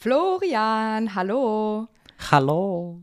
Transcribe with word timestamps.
Florian, 0.00 1.16
hallo. 1.16 1.88
Hallo. 2.30 3.00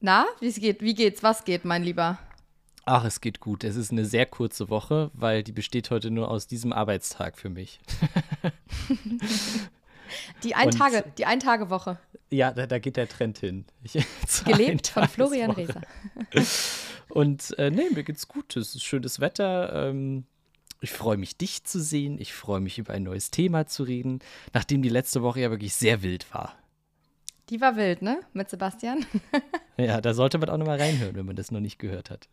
Na, 0.00 0.26
wie 0.40 0.50
geht, 0.50 0.82
wie 0.82 0.94
geht's? 0.94 1.22
Was 1.22 1.44
geht, 1.44 1.64
mein 1.64 1.84
Lieber? 1.84 2.18
Ach, 2.84 3.04
es 3.04 3.20
geht 3.20 3.38
gut. 3.38 3.62
Es 3.62 3.76
ist 3.76 3.92
eine 3.92 4.04
sehr 4.04 4.26
kurze 4.26 4.70
Woche, 4.70 5.12
weil 5.14 5.44
die 5.44 5.52
besteht 5.52 5.92
heute 5.92 6.10
nur 6.10 6.28
aus 6.28 6.48
diesem 6.48 6.72
Arbeitstag 6.72 7.38
für 7.38 7.48
mich. 7.48 7.78
die 10.42 10.56
Ein-Tage, 10.56 11.04
die 11.16 11.26
Ein-Tage-Woche. 11.26 12.00
Ja, 12.30 12.50
da, 12.50 12.66
da, 12.66 12.80
geht 12.80 12.96
der 12.96 13.08
Trend 13.08 13.38
hin. 13.38 13.64
Ich, 13.84 13.92
Gelebt 14.44 14.88
von 14.88 15.06
Florian 15.06 15.52
Reser. 15.52 15.82
Und 17.08 17.56
äh, 17.56 17.70
nee, 17.70 17.88
mir 17.94 18.02
geht's 18.02 18.26
gut. 18.26 18.56
Es 18.56 18.74
ist 18.74 18.82
schönes 18.82 19.20
Wetter. 19.20 19.90
Ähm, 19.90 20.24
ich 20.80 20.92
freue 20.92 21.16
mich, 21.16 21.36
dich 21.36 21.64
zu 21.64 21.80
sehen. 21.80 22.18
Ich 22.18 22.32
freue 22.32 22.60
mich, 22.60 22.78
über 22.78 22.94
ein 22.94 23.02
neues 23.02 23.30
Thema 23.30 23.66
zu 23.66 23.82
reden, 23.82 24.20
nachdem 24.52 24.82
die 24.82 24.88
letzte 24.88 25.22
Woche 25.22 25.40
ja 25.40 25.50
wirklich 25.50 25.74
sehr 25.74 26.02
wild 26.02 26.32
war. 26.34 26.54
Die 27.50 27.60
war 27.60 27.76
wild, 27.76 28.02
ne? 28.02 28.20
Mit 28.32 28.48
Sebastian. 28.48 29.04
ja, 29.76 30.00
da 30.00 30.14
sollte 30.14 30.38
man 30.38 30.48
auch 30.48 30.56
nochmal 30.56 30.80
reinhören, 30.80 31.16
wenn 31.16 31.26
man 31.26 31.36
das 31.36 31.50
noch 31.50 31.60
nicht 31.60 31.78
gehört 31.78 32.10
hat. 32.10 32.28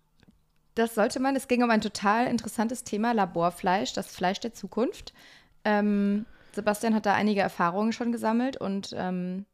Das 0.75 0.95
sollte 0.95 1.19
man. 1.19 1.35
Es 1.35 1.47
ging 1.47 1.63
um 1.63 1.71
ein 1.71 1.81
total 1.81 2.27
interessantes 2.27 2.83
Thema, 2.83 3.11
Laborfleisch, 3.11 3.93
das 3.93 4.07
Fleisch 4.07 4.39
der 4.39 4.53
Zukunft. 4.53 5.13
Ähm, 5.65 6.25
Sebastian 6.53 6.93
hat 6.93 7.05
da 7.05 7.13
einige 7.13 7.41
Erfahrungen 7.41 7.91
schon 7.93 8.11
gesammelt 8.11 8.57
und 8.57 8.93
ähm, 8.95 9.45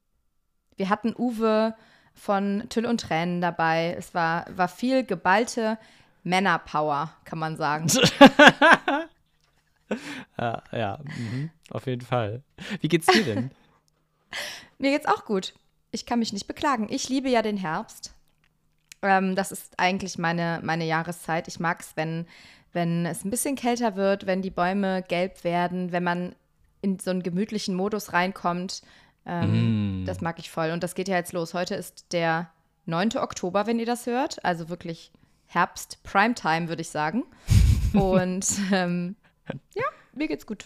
wir 0.75 0.89
hatten 0.89 1.15
Uwe 1.17 1.75
von 2.13 2.65
Tüll 2.69 2.85
und 2.85 2.99
Tränen 2.99 3.41
dabei. 3.41 3.95
Es 3.97 4.13
war, 4.13 4.45
war 4.55 4.67
viel 4.67 5.03
geballte 5.03 5.77
Männerpower, 6.23 7.13
kann 7.25 7.39
man 7.39 7.57
sagen. 7.57 7.87
ja, 10.37 10.63
ja 10.71 10.99
mhm, 11.03 11.51
auf 11.69 11.85
jeden 11.85 12.05
Fall. 12.05 12.43
Wie 12.81 12.87
geht's 12.87 13.07
dir 13.07 13.23
denn? 13.23 13.51
Mir 14.77 14.91
geht's 14.91 15.05
auch 15.05 15.25
gut. 15.25 15.53
Ich 15.91 16.05
kann 16.05 16.19
mich 16.19 16.33
nicht 16.33 16.47
beklagen. 16.47 16.87
Ich 16.89 17.07
liebe 17.09 17.29
ja 17.29 17.41
den 17.41 17.57
Herbst. 17.57 18.15
Ähm, 19.01 19.35
das 19.35 19.51
ist 19.51 19.77
eigentlich 19.77 20.17
meine, 20.17 20.59
meine 20.63 20.85
Jahreszeit. 20.85 21.47
Ich 21.47 21.59
mag 21.59 21.81
es, 21.81 21.95
wenn, 21.95 22.25
wenn 22.71 23.05
es 23.05 23.23
ein 23.23 23.29
bisschen 23.29 23.55
kälter 23.55 23.95
wird, 23.95 24.25
wenn 24.25 24.41
die 24.41 24.49
Bäume 24.49 25.03
gelb 25.03 25.43
werden, 25.43 25.91
wenn 25.91 26.03
man 26.03 26.35
in 26.81 26.99
so 26.99 27.11
einen 27.11 27.23
gemütlichen 27.23 27.75
Modus 27.75 28.13
reinkommt. 28.13 28.81
Ähm, 29.25 30.01
mm. 30.01 30.05
Das 30.05 30.21
mag 30.21 30.39
ich 30.39 30.49
voll. 30.49 30.71
Und 30.71 30.83
das 30.83 30.95
geht 30.95 31.07
ja 31.07 31.15
jetzt 31.15 31.33
los. 31.33 31.53
Heute 31.53 31.75
ist 31.75 32.11
der 32.11 32.49
9. 32.85 33.17
Oktober, 33.17 33.67
wenn 33.67 33.79
ihr 33.79 33.85
das 33.85 34.05
hört. 34.05 34.43
Also 34.43 34.69
wirklich 34.69 35.11
Herbst, 35.47 36.01
Primetime, 36.03 36.67
würde 36.67 36.81
ich 36.81 36.89
sagen. 36.89 37.23
Und 37.93 38.47
ähm, 38.71 39.15
ja, 39.75 39.83
mir 40.13 40.27
geht's 40.27 40.45
gut. 40.45 40.65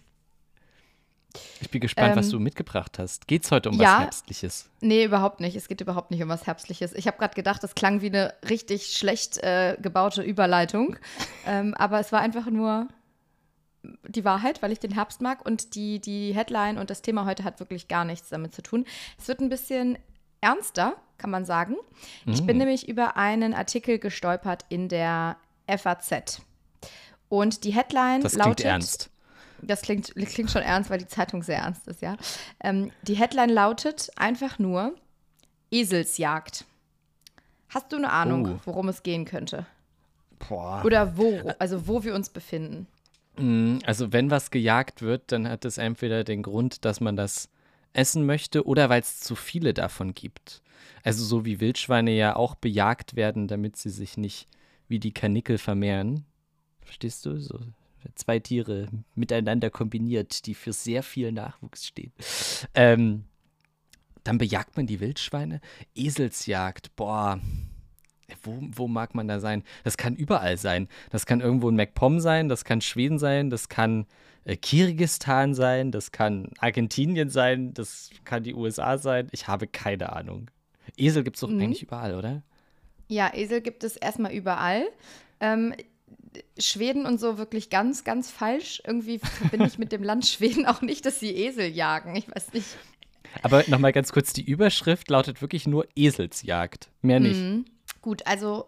Ich 1.61 1.69
bin 1.69 1.81
gespannt, 1.81 2.11
ähm, 2.11 2.17
was 2.17 2.29
du 2.29 2.39
mitgebracht 2.39 2.99
hast. 2.99 3.27
Geht 3.27 3.43
es 3.43 3.51
heute 3.51 3.69
um 3.69 3.75
ja, 3.75 3.95
was 3.95 4.01
Herbstliches? 4.01 4.69
Nee, 4.81 5.03
überhaupt 5.03 5.39
nicht. 5.39 5.55
Es 5.55 5.67
geht 5.67 5.81
überhaupt 5.81 6.11
nicht 6.11 6.21
um 6.23 6.29
was 6.29 6.47
Herbstliches. 6.47 6.93
Ich 6.93 7.07
habe 7.07 7.17
gerade 7.17 7.35
gedacht, 7.35 7.63
das 7.63 7.75
klang 7.75 8.01
wie 8.01 8.07
eine 8.07 8.33
richtig 8.49 8.93
schlecht 8.95 9.37
äh, 9.39 9.77
gebaute 9.81 10.21
Überleitung. 10.21 10.97
ähm, 11.45 11.73
aber 11.75 11.99
es 11.99 12.11
war 12.11 12.21
einfach 12.21 12.49
nur 12.49 12.87
die 14.07 14.25
Wahrheit, 14.25 14.61
weil 14.61 14.71
ich 14.71 14.79
den 14.79 14.91
Herbst 14.91 15.21
mag. 15.21 15.45
Und 15.45 15.75
die, 15.75 15.99
die 15.99 16.33
Headline 16.33 16.77
und 16.77 16.89
das 16.89 17.01
Thema 17.01 17.25
heute 17.25 17.43
hat 17.43 17.59
wirklich 17.59 17.87
gar 17.87 18.05
nichts 18.05 18.29
damit 18.29 18.53
zu 18.53 18.61
tun. 18.61 18.85
Es 19.17 19.27
wird 19.27 19.39
ein 19.39 19.49
bisschen 19.49 19.97
ernster, 20.41 20.95
kann 21.17 21.29
man 21.29 21.45
sagen. 21.45 21.75
Mhm. 22.25 22.33
Ich 22.33 22.45
bin 22.45 22.57
mm. 22.57 22.59
nämlich 22.59 22.87
über 22.87 23.17
einen 23.17 23.53
Artikel 23.53 23.99
gestolpert 23.99 24.65
in 24.69 24.89
der 24.89 25.37
FAZ. 25.67 26.41
Und 27.29 27.63
die 27.63 27.71
Headline 27.71 28.21
das 28.21 28.35
lautet. 28.35 28.65
ernst. 28.65 29.09
Das 29.61 29.81
klingt, 29.81 30.13
klingt 30.15 30.51
schon 30.51 30.61
ernst, 30.61 30.89
weil 30.89 30.99
die 30.99 31.07
Zeitung 31.07 31.41
sehr 31.41 31.57
ernst 31.57 31.87
ist, 31.87 32.01
ja. 32.01 32.15
Ähm, 32.63 32.91
die 33.01 33.15
Headline 33.15 33.49
lautet 33.49 34.11
einfach 34.15 34.59
nur 34.59 34.93
Eselsjagd. 35.71 36.65
Hast 37.69 37.91
du 37.91 37.97
eine 37.97 38.11
Ahnung, 38.11 38.55
oh. 38.55 38.59
worum 38.65 38.87
es 38.87 39.03
gehen 39.03 39.25
könnte? 39.25 39.65
Boah. 40.47 40.83
Oder 40.85 41.17
wo, 41.17 41.41
also 41.59 41.87
wo 41.87 42.03
wir 42.03 42.13
uns 42.13 42.29
befinden? 42.29 42.87
Mm, 43.37 43.79
also 43.85 44.13
wenn 44.13 44.31
was 44.31 44.51
gejagt 44.51 45.01
wird, 45.01 45.31
dann 45.31 45.49
hat 45.49 45.65
es 45.65 45.77
entweder 45.77 46.23
den 46.23 46.43
Grund, 46.43 46.85
dass 46.85 47.01
man 47.01 47.15
das 47.15 47.49
essen 47.93 48.25
möchte 48.25 48.65
oder 48.65 48.89
weil 48.89 49.01
es 49.01 49.19
zu 49.19 49.35
viele 49.35 49.73
davon 49.73 50.13
gibt. 50.13 50.61
Also 51.03 51.23
so 51.23 51.45
wie 51.45 51.59
Wildschweine 51.59 52.11
ja 52.11 52.35
auch 52.35 52.55
bejagt 52.55 53.15
werden, 53.15 53.47
damit 53.47 53.75
sie 53.77 53.89
sich 53.89 54.17
nicht 54.17 54.47
wie 54.87 54.99
die 54.99 55.13
Karnickel 55.13 55.57
vermehren. 55.57 56.25
Verstehst 56.81 57.25
du? 57.25 57.39
So 57.39 57.59
zwei 58.15 58.39
Tiere 58.39 58.87
miteinander 59.15 59.69
kombiniert, 59.69 60.45
die 60.45 60.53
für 60.53 60.73
sehr 60.73 61.03
viel 61.03 61.31
Nachwuchs 61.31 61.85
stehen. 61.85 62.11
Ähm, 62.73 63.25
dann 64.23 64.37
bejagt 64.37 64.75
man 64.75 64.87
die 64.87 64.99
Wildschweine. 64.99 65.61
Eselsjagd, 65.95 66.95
boah. 66.95 67.39
Wo, 68.43 68.59
wo 68.61 68.87
mag 68.89 69.15
man 69.15 69.27
da 69.27 69.39
sein? 69.39 69.63
Das 69.85 69.95
kann 69.95 70.15
überall 70.15 70.57
sein. 70.57 70.89
Das 71.11 71.25
kann 71.25 71.39
irgendwo 71.39 71.69
in 71.69 71.77
MacPom 71.77 72.19
sein, 72.19 72.49
das 72.49 72.65
kann 72.65 72.81
Schweden 72.81 73.19
sein, 73.19 73.49
das 73.49 73.69
kann 73.69 74.05
äh, 74.43 74.57
Kirgistan 74.57 75.53
sein, 75.53 75.91
das 75.91 76.11
kann 76.11 76.49
Argentinien 76.59 77.29
sein, 77.29 77.73
das 77.73 78.09
kann 78.25 78.43
die 78.43 78.53
USA 78.53 78.97
sein. 78.97 79.29
Ich 79.31 79.47
habe 79.47 79.65
keine 79.65 80.11
Ahnung. 80.11 80.51
Esel 80.95 81.23
gibt 81.23 81.37
es 81.37 81.41
doch 81.41 81.49
mhm. 81.49 81.61
eigentlich 81.61 81.83
überall, 81.83 82.15
oder? 82.15 82.43
Ja, 83.07 83.33
Esel 83.33 83.61
gibt 83.61 83.83
es 83.83 83.95
erstmal 83.95 84.33
überall. 84.33 84.83
Ähm, 85.39 85.73
Schweden 86.57 87.05
und 87.05 87.19
so 87.19 87.37
wirklich 87.37 87.69
ganz, 87.69 88.03
ganz 88.03 88.29
falsch. 88.29 88.81
Irgendwie 88.85 89.19
verbinde 89.19 89.67
ich 89.67 89.77
mit 89.77 89.91
dem 89.91 90.03
Land 90.03 90.25
Schweden 90.25 90.65
auch 90.65 90.81
nicht, 90.81 91.05
dass 91.05 91.19
sie 91.19 91.31
Esel 91.31 91.69
jagen. 91.69 92.15
Ich 92.15 92.27
weiß 92.33 92.53
nicht. 92.53 92.67
Aber 93.43 93.63
nochmal 93.67 93.93
ganz 93.93 94.11
kurz, 94.11 94.33
die 94.33 94.43
Überschrift 94.43 95.09
lautet 95.09 95.41
wirklich 95.41 95.67
nur 95.67 95.87
Eselsjagd. 95.95 96.89
Mehr 97.01 97.19
nicht. 97.19 97.39
Mhm. 97.39 97.65
Gut, 98.01 98.25
also 98.25 98.67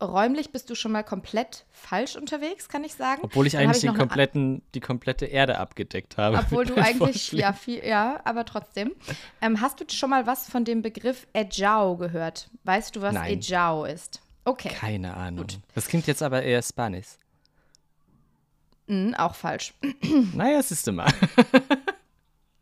räumlich 0.00 0.50
bist 0.50 0.68
du 0.70 0.74
schon 0.74 0.92
mal 0.92 1.02
komplett 1.02 1.64
falsch 1.70 2.16
unterwegs, 2.16 2.68
kann 2.68 2.84
ich 2.84 2.94
sagen. 2.94 3.22
Obwohl 3.22 3.46
ich 3.46 3.56
eigentlich 3.56 3.84
ich 3.84 3.90
den 3.90 3.98
kompletten, 3.98 4.62
die 4.74 4.80
komplette 4.80 5.26
Erde 5.26 5.58
abgedeckt 5.58 6.18
habe. 6.18 6.38
Obwohl 6.38 6.66
du 6.66 6.76
eigentlich, 6.76 7.32
ja, 7.32 7.52
viel, 7.52 7.84
ja, 7.84 8.20
aber 8.24 8.44
trotzdem. 8.44 8.94
Ähm, 9.40 9.60
hast 9.60 9.80
du 9.80 9.84
schon 9.88 10.10
mal 10.10 10.26
was 10.26 10.48
von 10.48 10.64
dem 10.64 10.82
Begriff 10.82 11.26
Ejao 11.32 11.96
gehört? 11.96 12.50
Weißt 12.64 12.96
du, 12.96 13.02
was 13.02 13.14
Nein. 13.14 13.38
Ejao 13.38 13.84
ist? 13.84 14.20
Okay. 14.44 14.68
Keine 14.68 15.14
Ahnung. 15.14 15.46
Gut. 15.46 15.58
Das 15.74 15.88
klingt 15.88 16.06
jetzt 16.06 16.22
aber 16.22 16.42
eher 16.42 16.62
Spanisch. 16.62 17.18
Mm, 18.86 19.14
auch 19.14 19.34
falsch. 19.34 19.74
naja, 20.34 20.62
siehst 20.62 20.86
du 20.86 20.92
mal. 20.92 21.12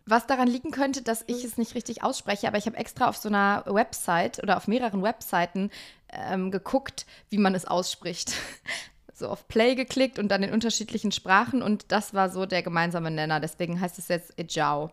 Was 0.07 0.27
daran 0.27 0.49
liegen 0.49 0.71
könnte, 0.71 1.01
dass 1.01 1.25
ich 1.27 1.45
es 1.45 1.57
nicht 1.57 1.75
richtig 1.75 2.03
ausspreche, 2.03 2.47
aber 2.47 2.59
ich 2.59 2.67
habe 2.67 2.77
extra 2.77 3.09
auf 3.09 3.17
so 3.17 3.29
einer 3.31 3.65
Website 3.67 4.43
oder 4.43 4.59
auf 4.59 4.69
mehreren 4.69 5.03
Webseiten 5.03 5.71
ähm, 6.15 6.51
geguckt, 6.51 7.07
wie 7.31 7.39
man 7.39 7.55
es 7.55 7.65
ausspricht. 7.65 8.35
so 9.15 9.29
auf 9.29 9.47
Play 9.49 9.75
geklickt 9.75 10.19
und 10.19 10.29
dann 10.29 10.43
in 10.43 10.53
unterschiedlichen 10.53 11.13
Sprachen 11.13 11.63
und 11.63 11.93
das 11.93 12.15
war 12.15 12.31
so 12.31 12.47
der 12.47 12.63
gemeinsame 12.63 13.11
Nenner. 13.11 13.41
Deswegen 13.41 13.81
heißt 13.81 13.99
es 13.99 14.09
jetzt 14.09 14.39
Ejao. 14.39 14.91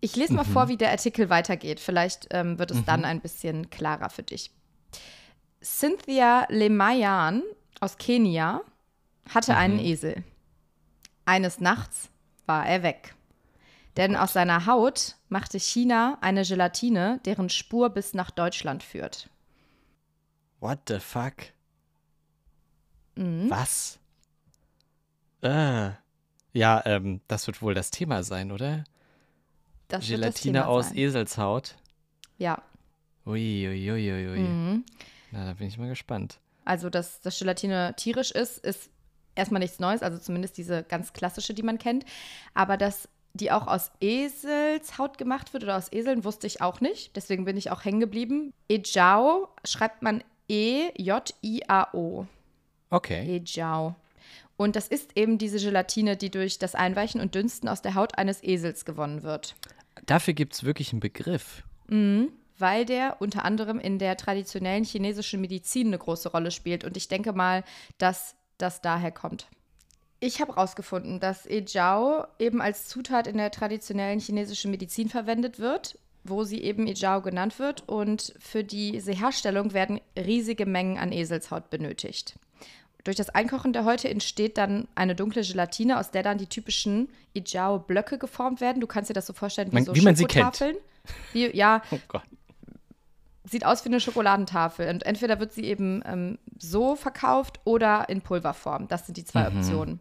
Ich 0.00 0.16
lese 0.16 0.34
mal 0.34 0.44
mhm. 0.44 0.52
vor, 0.52 0.68
wie 0.68 0.76
der 0.76 0.90
Artikel 0.90 1.30
weitergeht. 1.30 1.80
Vielleicht 1.80 2.28
ähm, 2.30 2.58
wird 2.58 2.70
es 2.70 2.78
mhm. 2.78 2.86
dann 2.86 3.04
ein 3.04 3.20
bisschen 3.20 3.70
klarer 3.70 4.10
für 4.10 4.22
dich. 4.22 4.50
Cynthia 5.62 6.46
Lemayan 6.48 7.42
aus 7.80 7.98
Kenia 7.98 8.62
hatte 9.28 9.52
mhm. 9.52 9.58
einen 9.58 9.78
Esel. 9.78 10.24
Eines 11.24 11.60
Nachts 11.60 12.08
war 12.46 12.66
er 12.66 12.82
weg. 12.82 13.14
Denn 13.96 14.16
aus 14.16 14.32
seiner 14.32 14.66
Haut 14.66 15.16
machte 15.28 15.58
China 15.58 16.16
eine 16.20 16.44
Gelatine, 16.44 17.20
deren 17.24 17.50
Spur 17.50 17.90
bis 17.90 18.14
nach 18.14 18.30
Deutschland 18.30 18.82
führt. 18.82 19.28
What 20.60 20.80
the 20.88 21.00
fuck? 21.00 21.34
Mhm. 23.16 23.50
Was? 23.50 23.98
Äh. 25.42 25.90
Ja, 26.52 26.82
ähm, 26.84 27.20
das 27.28 27.46
wird 27.46 27.62
wohl 27.62 27.74
das 27.74 27.90
Thema 27.90 28.22
sein, 28.22 28.50
oder? 28.50 28.84
Das 29.88 30.06
Gelatine 30.06 30.66
aus 30.66 30.88
sein. 30.88 30.98
Eselshaut. 30.98 31.76
Ja. 32.38 32.62
Ui, 33.26 33.68
ui, 33.68 33.90
ui, 33.90 34.12
ui, 34.12 34.28
ui. 34.28 34.38
Mhm. 34.38 34.84
Na, 35.30 35.46
da 35.46 35.54
bin 35.54 35.68
ich 35.68 35.78
mal 35.78 35.88
gespannt. 35.88 36.40
Also, 36.64 36.90
dass 36.90 37.20
das 37.20 37.38
Gelatine 37.38 37.94
tierisch 37.96 38.30
ist, 38.32 38.58
ist 38.58 38.90
erstmal 39.34 39.60
nichts 39.60 39.78
Neues, 39.78 40.02
also 40.02 40.18
zumindest 40.18 40.56
diese 40.58 40.82
ganz 40.82 41.12
klassische, 41.12 41.54
die 41.54 41.62
man 41.62 41.78
kennt. 41.78 42.04
Aber 42.54 42.76
dass 42.76 43.08
die 43.32 43.52
auch 43.52 43.68
aus 43.68 43.92
Eselshaut 44.00 45.18
gemacht 45.18 45.52
wird 45.52 45.62
oder 45.62 45.76
aus 45.76 45.92
Eseln, 45.92 46.24
wusste 46.24 46.48
ich 46.48 46.60
auch 46.60 46.80
nicht. 46.80 47.14
Deswegen 47.14 47.44
bin 47.44 47.56
ich 47.56 47.70
auch 47.70 47.84
hängen 47.84 48.00
geblieben. 48.00 48.52
Ejao 48.68 49.48
schreibt 49.64 50.02
man 50.02 50.24
E-J-I-A-O. 50.50 52.26
Okay. 52.90 53.36
Ejao. 53.36 53.94
Und 54.56 54.76
das 54.76 54.88
ist 54.88 55.16
eben 55.16 55.38
diese 55.38 55.58
Gelatine, 55.58 56.16
die 56.16 56.30
durch 56.30 56.58
das 56.58 56.74
Einweichen 56.74 57.20
und 57.20 57.34
Dünsten 57.34 57.68
aus 57.68 57.82
der 57.82 57.94
Haut 57.94 58.18
eines 58.18 58.42
Esels 58.42 58.84
gewonnen 58.84 59.22
wird. 59.22 59.54
Dafür 60.06 60.34
gibt 60.34 60.54
es 60.54 60.64
wirklich 60.64 60.92
einen 60.92 61.00
Begriff. 61.00 61.62
Mhm 61.86 62.32
weil 62.60 62.84
der 62.84 63.16
unter 63.20 63.44
anderem 63.44 63.80
in 63.80 63.98
der 63.98 64.16
traditionellen 64.16 64.84
chinesischen 64.84 65.40
Medizin 65.40 65.88
eine 65.88 65.98
große 65.98 66.30
Rolle 66.30 66.50
spielt. 66.50 66.84
Und 66.84 66.96
ich 66.96 67.08
denke 67.08 67.32
mal, 67.32 67.64
dass 67.98 68.36
das 68.58 68.80
daher 68.80 69.10
kommt. 69.10 69.48
Ich 70.20 70.40
habe 70.40 70.54
herausgefunden, 70.54 71.18
dass 71.18 71.46
Ejiao 71.46 72.26
eben 72.38 72.60
als 72.60 72.86
Zutat 72.88 73.26
in 73.26 73.38
der 73.38 73.50
traditionellen 73.50 74.20
chinesischen 74.20 74.70
Medizin 74.70 75.08
verwendet 75.08 75.58
wird, 75.58 75.98
wo 76.24 76.44
sie 76.44 76.62
eben 76.62 76.86
Ejiao 76.86 77.22
genannt 77.22 77.58
wird. 77.58 77.88
Und 77.88 78.34
für 78.38 78.62
diese 78.64 79.12
Herstellung 79.12 79.72
werden 79.72 80.00
riesige 80.16 80.66
Mengen 80.66 80.98
an 80.98 81.12
Eselshaut 81.12 81.70
benötigt. 81.70 82.38
Durch 83.04 83.16
das 83.16 83.30
Einkochen 83.30 83.72
der 83.72 83.86
Häute 83.86 84.10
entsteht 84.10 84.58
dann 84.58 84.86
eine 84.94 85.14
dunkle 85.14 85.42
Gelatine, 85.42 85.98
aus 85.98 86.10
der 86.10 86.22
dann 86.22 86.36
die 86.36 86.46
typischen 86.46 87.08
Ejiao-Blöcke 87.34 88.18
geformt 88.18 88.60
werden. 88.60 88.80
Du 88.80 88.86
kannst 88.86 89.08
dir 89.08 89.14
das 89.14 89.26
so 89.26 89.32
vorstellen 89.32 89.70
wie 89.70 89.76
Man- 89.76 89.84
so 89.86 89.94
wie 89.94 90.02
man 90.02 90.16
sie 90.16 90.26
kennt. 90.26 90.62
Wie, 91.32 91.56
ja, 91.56 91.82
Oh 91.90 91.98
Gott. 92.08 92.22
sieht 93.44 93.64
aus 93.64 93.84
wie 93.84 93.88
eine 93.88 94.00
Schokoladentafel. 94.00 94.88
Und 94.90 95.04
entweder 95.04 95.40
wird 95.40 95.52
sie 95.54 95.64
eben 95.64 96.02
ähm, 96.04 96.38
so 96.58 96.94
verkauft 96.94 97.60
oder 97.64 98.06
in 98.10 98.20
Pulverform. 98.20 98.86
Das 98.88 99.06
sind 99.06 99.16
die 99.16 99.24
zwei 99.24 99.48
Optionen. 99.48 99.98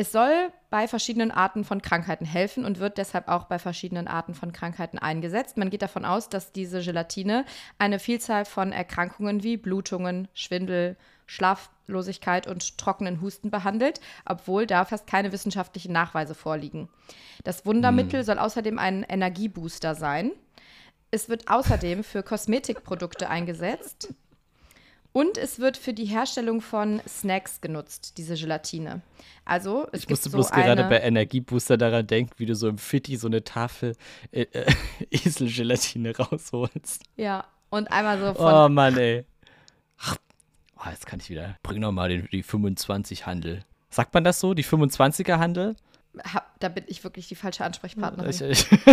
Es 0.00 0.12
soll 0.12 0.52
bei 0.70 0.86
verschiedenen 0.86 1.32
Arten 1.32 1.64
von 1.64 1.82
Krankheiten 1.82 2.24
helfen 2.24 2.64
und 2.64 2.78
wird 2.78 2.98
deshalb 2.98 3.26
auch 3.26 3.46
bei 3.46 3.58
verschiedenen 3.58 4.06
Arten 4.06 4.32
von 4.32 4.52
Krankheiten 4.52 4.96
eingesetzt. 4.96 5.56
Man 5.56 5.70
geht 5.70 5.82
davon 5.82 6.04
aus, 6.04 6.28
dass 6.28 6.52
diese 6.52 6.80
Gelatine 6.82 7.44
eine 7.78 7.98
Vielzahl 7.98 8.44
von 8.44 8.70
Erkrankungen 8.70 9.42
wie 9.42 9.56
Blutungen, 9.56 10.28
Schwindel, 10.34 10.96
Schlaflosigkeit 11.26 12.46
und 12.46 12.78
trockenen 12.78 13.20
Husten 13.20 13.50
behandelt, 13.50 14.00
obwohl 14.24 14.68
da 14.68 14.84
fast 14.84 15.08
keine 15.08 15.32
wissenschaftlichen 15.32 15.92
Nachweise 15.92 16.36
vorliegen. 16.36 16.88
Das 17.42 17.66
Wundermittel 17.66 18.22
soll 18.22 18.38
außerdem 18.38 18.78
ein 18.78 19.02
Energiebooster 19.02 19.96
sein. 19.96 20.30
Es 21.10 21.28
wird 21.28 21.48
außerdem 21.48 22.04
für 22.04 22.22
Kosmetikprodukte 22.22 23.28
eingesetzt. 23.28 24.14
Und 25.18 25.36
es 25.36 25.58
wird 25.58 25.76
für 25.76 25.92
die 25.92 26.04
Herstellung 26.04 26.60
von 26.60 27.02
Snacks 27.08 27.60
genutzt, 27.60 28.18
diese 28.18 28.36
Gelatine. 28.36 29.00
Also, 29.44 29.88
es 29.90 30.04
Ich 30.04 30.08
musste 30.08 30.30
so 30.30 30.36
bloß 30.36 30.52
gerade 30.52 30.84
bei 30.84 31.00
Energiebooster 31.00 31.76
daran 31.76 32.06
denken, 32.06 32.34
wie 32.36 32.46
du 32.46 32.54
so 32.54 32.68
im 32.68 32.78
Fitti 32.78 33.16
so 33.16 33.26
eine 33.26 33.42
Tafel 33.42 33.96
äh, 34.30 34.42
äh, 34.42 34.72
Eselgelatine 35.10 36.16
rausholst. 36.16 37.02
Ja, 37.16 37.46
und 37.68 37.90
einmal 37.90 38.20
so 38.20 38.34
von. 38.34 38.54
Oh 38.54 38.68
Mann, 38.68 38.96
ey. 38.96 39.24
Oh, 40.76 40.88
jetzt 40.88 41.04
kann 41.04 41.18
ich 41.18 41.28
wieder. 41.30 41.56
Bring 41.64 41.80
doch 41.80 41.90
mal 41.90 42.08
den, 42.08 42.28
die 42.30 42.44
25 42.44 43.26
Handel. 43.26 43.64
Sagt 43.90 44.14
man 44.14 44.22
das 44.22 44.38
so? 44.38 44.54
Die 44.54 44.64
25er 44.64 45.38
Handel? 45.38 45.74
Hab, 46.32 46.60
da 46.60 46.68
bin 46.68 46.84
ich 46.86 47.02
wirklich 47.02 47.26
die 47.26 47.34
falsche 47.34 47.64
Ansprechpartnerin. 47.64 48.30
Ich, 48.30 48.40
ich, 48.40 48.70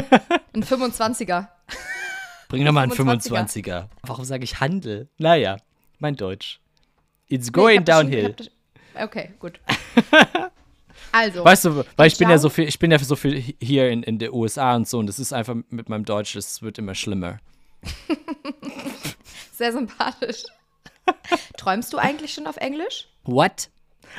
Ein 0.56 0.64
25er. 0.64 1.50
bring 2.48 2.66
doch 2.66 2.72
mal 2.72 2.82
einen 2.82 2.94
25er. 2.94 3.30
25er. 3.30 3.86
Warum 4.02 4.26
sage 4.26 4.44
ich 4.44 4.60
Handel? 4.60 5.08
Naja, 5.20 5.58
mein 6.06 6.16
Deutsch. 6.16 6.60
It's 7.28 7.48
Nee, 7.48 7.52
going 7.52 7.76
schon- 7.78 7.82
ich 7.82 7.86
downhill. 7.86 8.34
das- 8.34 8.52
Okay, 9.04 9.32
gut. 9.40 9.60
Also, 11.12 11.46
Weißt 11.46 11.64
du, 11.66 11.84
weil 11.96 12.08
ich 12.08 12.18
bin 12.18 12.30
ja 12.30 12.38
so 12.38 12.50
viel, 12.50 12.68
ich 12.68 12.78
bin 12.78 12.92
ja 12.92 13.00
so 13.00 13.16
viel 13.16 13.38
hier 13.62 13.90
in, 13.90 14.04
in 14.04 14.20
der 14.20 14.34
USA 14.34 14.76
und 14.76 14.86
so 14.86 15.00
und 15.00 15.08
das 15.08 15.18
ist 15.18 15.32
einfach 15.32 15.56
mit 15.70 15.88
meinem 15.88 16.04
Deutsch, 16.04 16.34
das 16.36 16.62
wird 16.62 16.78
immer 16.78 16.94
schlimmer. 16.94 17.38
sehr 19.54 19.72
sympathisch. 19.72 20.44
Träumst 21.58 21.94
du 21.94 21.98
eigentlich 22.00 22.34
schon 22.34 22.48
auf 22.48 22.58
Englisch? 22.58 23.08
What? 23.24 23.70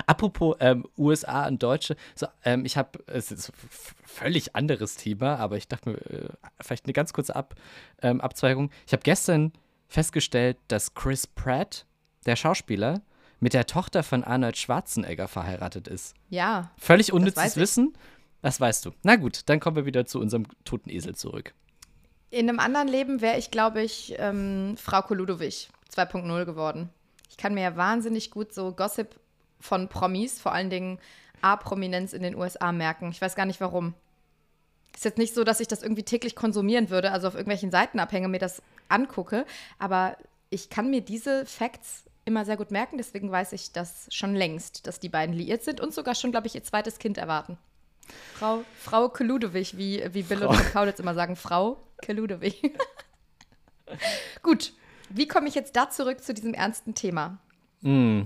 Apropos 0.06 0.56
ähm, 0.60 0.86
USA 0.96 1.46
und 1.46 1.62
Deutsche, 1.62 1.96
so, 2.14 2.26
ähm, 2.44 2.64
ich 2.64 2.76
habe, 2.78 2.98
es 3.08 3.30
ist 3.30 3.50
ein 3.50 3.54
völlig 4.06 4.54
anderes 4.56 4.96
Thema, 4.96 5.36
aber 5.36 5.56
ich 5.58 5.68
dachte 5.68 5.90
mir, 5.90 5.96
äh, 6.10 6.28
vielleicht 6.62 6.84
eine 6.86 6.92
ganz 6.94 7.12
kurze 7.12 7.36
Ab, 7.36 7.54
ähm, 8.02 8.20
Abzweigung. 8.22 8.70
Ich 8.86 8.92
habe 8.92 9.02
gestern 9.02 9.52
festgestellt, 9.88 10.56
dass 10.68 10.94
Chris 10.94 11.26
Pratt, 11.26 11.86
der 12.26 12.36
Schauspieler, 12.36 13.02
mit 13.40 13.54
der 13.54 13.66
Tochter 13.66 14.02
von 14.02 14.24
Arnold 14.24 14.56
Schwarzenegger 14.56 15.28
verheiratet 15.28 15.88
ist. 15.88 16.14
Ja. 16.30 16.70
Völlig 16.78 17.12
unnützes. 17.12 17.56
Wissen? 17.56 17.96
Das 18.42 18.60
weißt 18.60 18.84
du. 18.86 18.92
Na 19.02 19.16
gut, 19.16 19.40
dann 19.46 19.60
kommen 19.60 19.76
wir 19.76 19.86
wieder 19.86 20.06
zu 20.06 20.20
unserem 20.20 20.46
toten 20.64 20.90
Esel 20.90 21.14
zurück. 21.14 21.54
In 22.30 22.48
einem 22.48 22.58
anderen 22.58 22.88
Leben 22.88 23.20
wäre 23.20 23.38
ich, 23.38 23.50
glaube 23.50 23.82
ich, 23.82 24.14
ähm, 24.18 24.76
Frau 24.76 25.02
Koludowig 25.02 25.68
2.0 25.94 26.44
geworden. 26.44 26.90
Ich 27.30 27.36
kann 27.36 27.54
mir 27.54 27.62
ja 27.62 27.76
wahnsinnig 27.76 28.30
gut 28.30 28.52
so 28.52 28.72
Gossip 28.72 29.18
von 29.60 29.88
Promis, 29.88 30.40
vor 30.40 30.52
allen 30.52 30.70
Dingen 30.70 30.98
A-Prominenz 31.42 32.12
in 32.12 32.22
den 32.22 32.34
USA 32.34 32.72
merken. 32.72 33.10
Ich 33.10 33.20
weiß 33.20 33.34
gar 33.34 33.46
nicht 33.46 33.60
warum. 33.60 33.94
Ist 34.94 35.04
jetzt 35.04 35.18
nicht 35.18 35.34
so, 35.34 35.44
dass 35.44 35.60
ich 35.60 35.68
das 35.68 35.82
irgendwie 35.82 36.02
täglich 36.02 36.34
konsumieren 36.34 36.88
würde, 36.90 37.12
also 37.12 37.28
auf 37.28 37.34
irgendwelchen 37.34 37.70
Seiten 37.70 38.00
abhänge, 38.00 38.28
mir 38.28 38.38
das 38.38 38.62
angucke, 38.88 39.46
aber 39.78 40.16
ich 40.50 40.70
kann 40.70 40.90
mir 40.90 41.00
diese 41.00 41.46
Facts 41.46 42.04
immer 42.24 42.44
sehr 42.44 42.56
gut 42.56 42.70
merken, 42.70 42.98
deswegen 42.98 43.30
weiß 43.30 43.52
ich 43.52 43.72
das 43.72 44.08
schon 44.10 44.34
längst, 44.34 44.86
dass 44.86 45.00
die 45.00 45.08
beiden 45.08 45.34
liiert 45.34 45.62
sind 45.62 45.80
und 45.80 45.94
sogar 45.94 46.14
schon, 46.14 46.32
glaube 46.32 46.46
ich, 46.48 46.54
ihr 46.54 46.64
zweites 46.64 46.98
Kind 46.98 47.18
erwarten. 47.18 47.56
Frau, 48.34 48.64
Frau 48.78 49.08
Keludewig, 49.08 49.76
wie, 49.76 50.02
wie 50.12 50.22
Bill 50.22 50.44
und 50.44 50.56
Tom 50.56 50.66
Kaulitz 50.72 51.00
immer 51.00 51.14
sagen, 51.14 51.36
Frau 51.36 51.82
Keludewig. 52.02 52.72
Gut, 54.42 54.72
wie 55.08 55.28
komme 55.28 55.48
ich 55.48 55.54
jetzt 55.54 55.76
da 55.76 55.90
zurück 55.90 56.22
zu 56.22 56.34
diesem 56.34 56.54
ernsten 56.54 56.94
Thema? 56.94 57.38
Mm. 57.82 58.22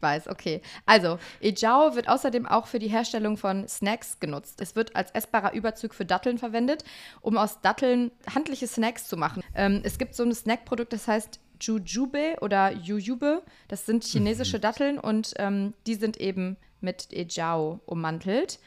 Weiß, 0.00 0.28
okay. 0.28 0.62
Also, 0.86 1.18
Ejao 1.40 1.94
wird 1.94 2.08
außerdem 2.08 2.46
auch 2.46 2.66
für 2.66 2.78
die 2.78 2.88
Herstellung 2.88 3.36
von 3.36 3.68
Snacks 3.68 4.18
genutzt. 4.18 4.60
Es 4.60 4.74
wird 4.74 4.96
als 4.96 5.10
essbarer 5.10 5.52
Überzug 5.52 5.94
für 5.94 6.04
Datteln 6.04 6.38
verwendet, 6.38 6.84
um 7.20 7.36
aus 7.36 7.60
Datteln 7.60 8.10
handliche 8.34 8.66
Snacks 8.66 9.08
zu 9.08 9.16
machen. 9.16 9.42
Ähm, 9.54 9.80
es 9.84 9.98
gibt 9.98 10.14
so 10.14 10.22
ein 10.22 10.34
Snackprodukt, 10.34 10.92
das 10.92 11.06
heißt 11.06 11.40
Jujube 11.60 12.36
oder 12.40 12.72
Jujube. 12.72 13.42
Das 13.68 13.86
sind 13.86 14.04
chinesische 14.04 14.58
Datteln 14.58 14.98
und 14.98 15.34
ähm, 15.36 15.74
die 15.86 15.94
sind 15.94 16.16
eben 16.16 16.56
mit 16.80 17.12
Ejao 17.12 17.80
ummantelt. 17.84 18.58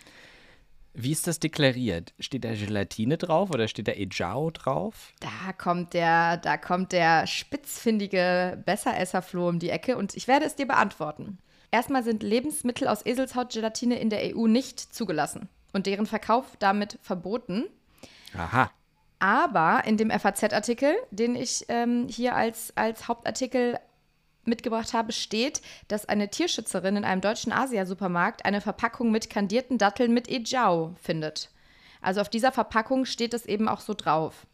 Wie 0.94 1.12
ist 1.12 1.26
das 1.26 1.40
deklariert? 1.40 2.14
Steht 2.20 2.44
da 2.46 2.54
Gelatine 2.54 3.18
drauf 3.18 3.50
oder 3.50 3.68
steht 3.68 3.88
da 3.88 3.94
Ejao 3.94 4.52
drauf? 4.52 5.14
Da 5.20 5.52
kommt 5.54 5.94
der, 5.94 6.38
da 6.38 6.58
kommt 6.58 6.92
der 6.92 7.26
spitzfindige 7.26 8.62
Besseresser-Floh 8.64 9.50
um 9.50 9.60
die 9.60 9.72
Ecke 9.72 9.98
und 9.98 10.16
ich 10.16 10.28
werde 10.28 10.46
es 10.46 10.56
dir 10.56 10.68
beantworten. 10.68 11.40
Erstmal 11.72 12.04
sind 12.04 12.22
Lebensmittel 12.22 12.88
aus 12.88 13.04
Eselshautgelatine 13.04 14.00
in 14.00 14.12
der 14.12 14.36
EU 14.36 14.46
nicht 14.46 14.80
zugelassen 14.80 15.50
und 15.72 15.88
deren 15.88 16.06
Verkauf 16.06 16.46
damit 16.60 17.00
verboten. 17.02 17.66
Aha. 18.38 18.70
Aber 19.18 19.84
in 19.86 19.98
dem 19.98 20.12
FAZ-Artikel, 20.12 20.94
den 21.10 21.36
ich 21.36 21.66
ähm, 21.70 22.08
hier 22.08 22.36
als, 22.36 22.72
als 22.78 23.08
Hauptartikel 23.08 23.80
mitgebracht 24.46 24.94
habe, 24.94 25.12
steht, 25.12 25.62
dass 25.88 26.08
eine 26.08 26.30
Tierschützerin 26.30 26.98
in 26.98 27.06
einem 27.06 27.22
deutschen 27.22 27.52
Asia-Supermarkt 27.52 28.46
eine 28.46 28.62
Verpackung 28.62 29.12
mit 29.12 29.30
kandierten 29.30 29.78
Datteln 29.78 30.14
mit 30.14 30.30
Ejao 30.30 30.96
findet. 31.02 31.50
Also 32.02 32.22
auf 32.22 32.30
dieser 32.30 32.52
Verpackung 32.52 33.06
steht 33.06 33.34
es 33.34 33.46
eben 33.46 33.68
auch 33.68 33.80
so 33.80 33.94
drauf. 33.94 34.46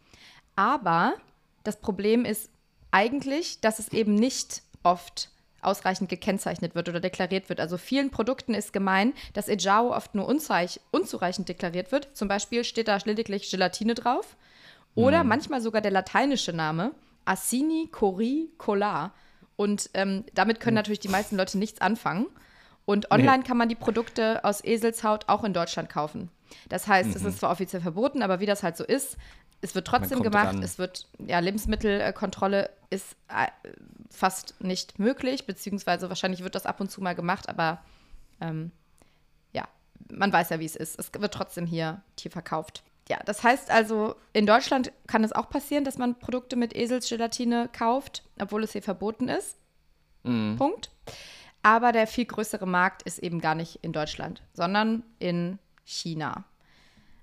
Aber 0.56 1.14
das 1.64 1.80
Problem 1.80 2.26
ist 2.26 2.50
eigentlich, 2.92 3.62
dass 3.62 3.80
es 3.80 3.90
eben 3.90 4.16
nicht 4.16 4.62
oft 4.84 5.30
ausreichend 5.62 6.10
gekennzeichnet 6.10 6.76
wird 6.76 6.90
oder 6.90 7.00
deklariert 7.00 7.50
wird. 7.50 7.60
Also 7.60 7.78
vielen 7.78 8.12
Produkten 8.12 8.54
ist 8.54 8.72
gemein, 8.72 9.14
dass 9.34 9.50
Ejao 9.50 9.94
oft 9.94 10.16
nur 10.16 10.28
unzureich 10.28 10.80
unzureichend 10.92 11.50
deklariert 11.50 11.92
wird. 11.92 12.10
Zum 12.14 12.28
Beispiel 12.28 12.64
steht 12.64 12.88
da 12.88 12.98
lediglich 13.04 13.50
Gelatine 13.50 13.94
drauf 13.96 14.38
oder 14.96 15.24
manchmal 15.24 15.62
sogar 15.62 15.82
der 15.82 15.92
lateinische 15.92 16.54
Name 16.54 16.92
Assini 17.26 17.90
cori 17.92 18.50
cola. 18.58 19.14
Und 19.60 19.90
ähm, 19.94 20.24
damit 20.34 20.62
können 20.62 20.76
natürlich 20.76 21.02
die 21.02 21.10
meisten 21.10 21.36
Leute 21.36 21.58
nichts 21.58 21.82
anfangen. 21.82 22.28
Und 22.86 23.12
online 23.12 23.44
kann 23.44 23.58
man 23.58 23.68
die 23.68 23.76
Produkte 23.76 24.46
aus 24.46 24.64
Eselshaut 24.64 25.28
auch 25.28 25.44
in 25.44 25.52
Deutschland 25.52 25.90
kaufen. 25.90 26.30
Das 26.70 26.88
heißt, 26.88 27.14
es 27.14 27.26
ist 27.26 27.40
zwar 27.40 27.52
offiziell 27.52 27.82
verboten, 27.82 28.22
aber 28.22 28.40
wie 28.40 28.46
das 28.46 28.64
halt 28.64 28.78
so 28.78 28.86
ist, 28.86 29.18
es 29.60 29.76
wird 29.76 29.86
trotzdem 29.86 30.24
gemacht. 30.24 30.48
ran. 30.48 30.64
Es 30.64 30.78
wird, 30.78 31.10
ja, 31.18 31.40
Lebensmittelkontrolle 31.40 32.70
ist 32.90 33.18
äh, 33.28 33.48
fast 34.10 34.56
nicht 34.62 34.98
möglich, 34.98 35.46
beziehungsweise 35.46 36.08
wahrscheinlich 36.08 36.42
wird 36.42 36.56
das 36.56 36.66
ab 36.66 36.80
und 36.80 36.90
zu 36.90 37.02
mal 37.02 37.14
gemacht, 37.14 37.50
aber 37.50 37.84
ähm, 38.40 38.72
ja, 39.52 39.68
man 40.10 40.32
weiß 40.32 40.52
ja, 40.52 40.62
wie 40.62 40.66
es 40.66 40.78
ist. 40.78 40.98
Es 40.98 41.12
wird 41.14 41.34
trotzdem 41.34 41.66
hier 41.66 42.02
Tier 42.16 42.32
verkauft. 42.32 42.82
Ja, 43.10 43.20
das 43.26 43.44
heißt 43.44 43.72
also, 43.72 44.16
in 44.34 44.46
Deutschland 44.46 44.92
kann 45.08 45.24
es 45.24 45.32
auch 45.32 45.50
passieren, 45.50 45.84
dass 45.84 45.98
man 45.98 46.20
Produkte 46.20 46.56
mit 46.56 46.76
Eselsgelatine 46.76 47.70
kauft, 47.72 48.24
obwohl 48.40 48.64
es 48.64 48.74
hier 48.74 48.84
verboten 48.84 49.30
ist. 49.30 49.58
Punkt. 50.58 50.92
Aber 51.64 51.92
der 51.92 52.08
viel 52.08 52.26
größere 52.26 52.68
Markt 52.68 53.02
ist 53.04 53.20
eben 53.20 53.42
gar 53.42 53.56
nicht 53.56 53.80
in 53.82 53.94
Deutschland, 53.94 54.44
sondern 54.54 55.04
in 55.18 55.58
China. 55.84 56.46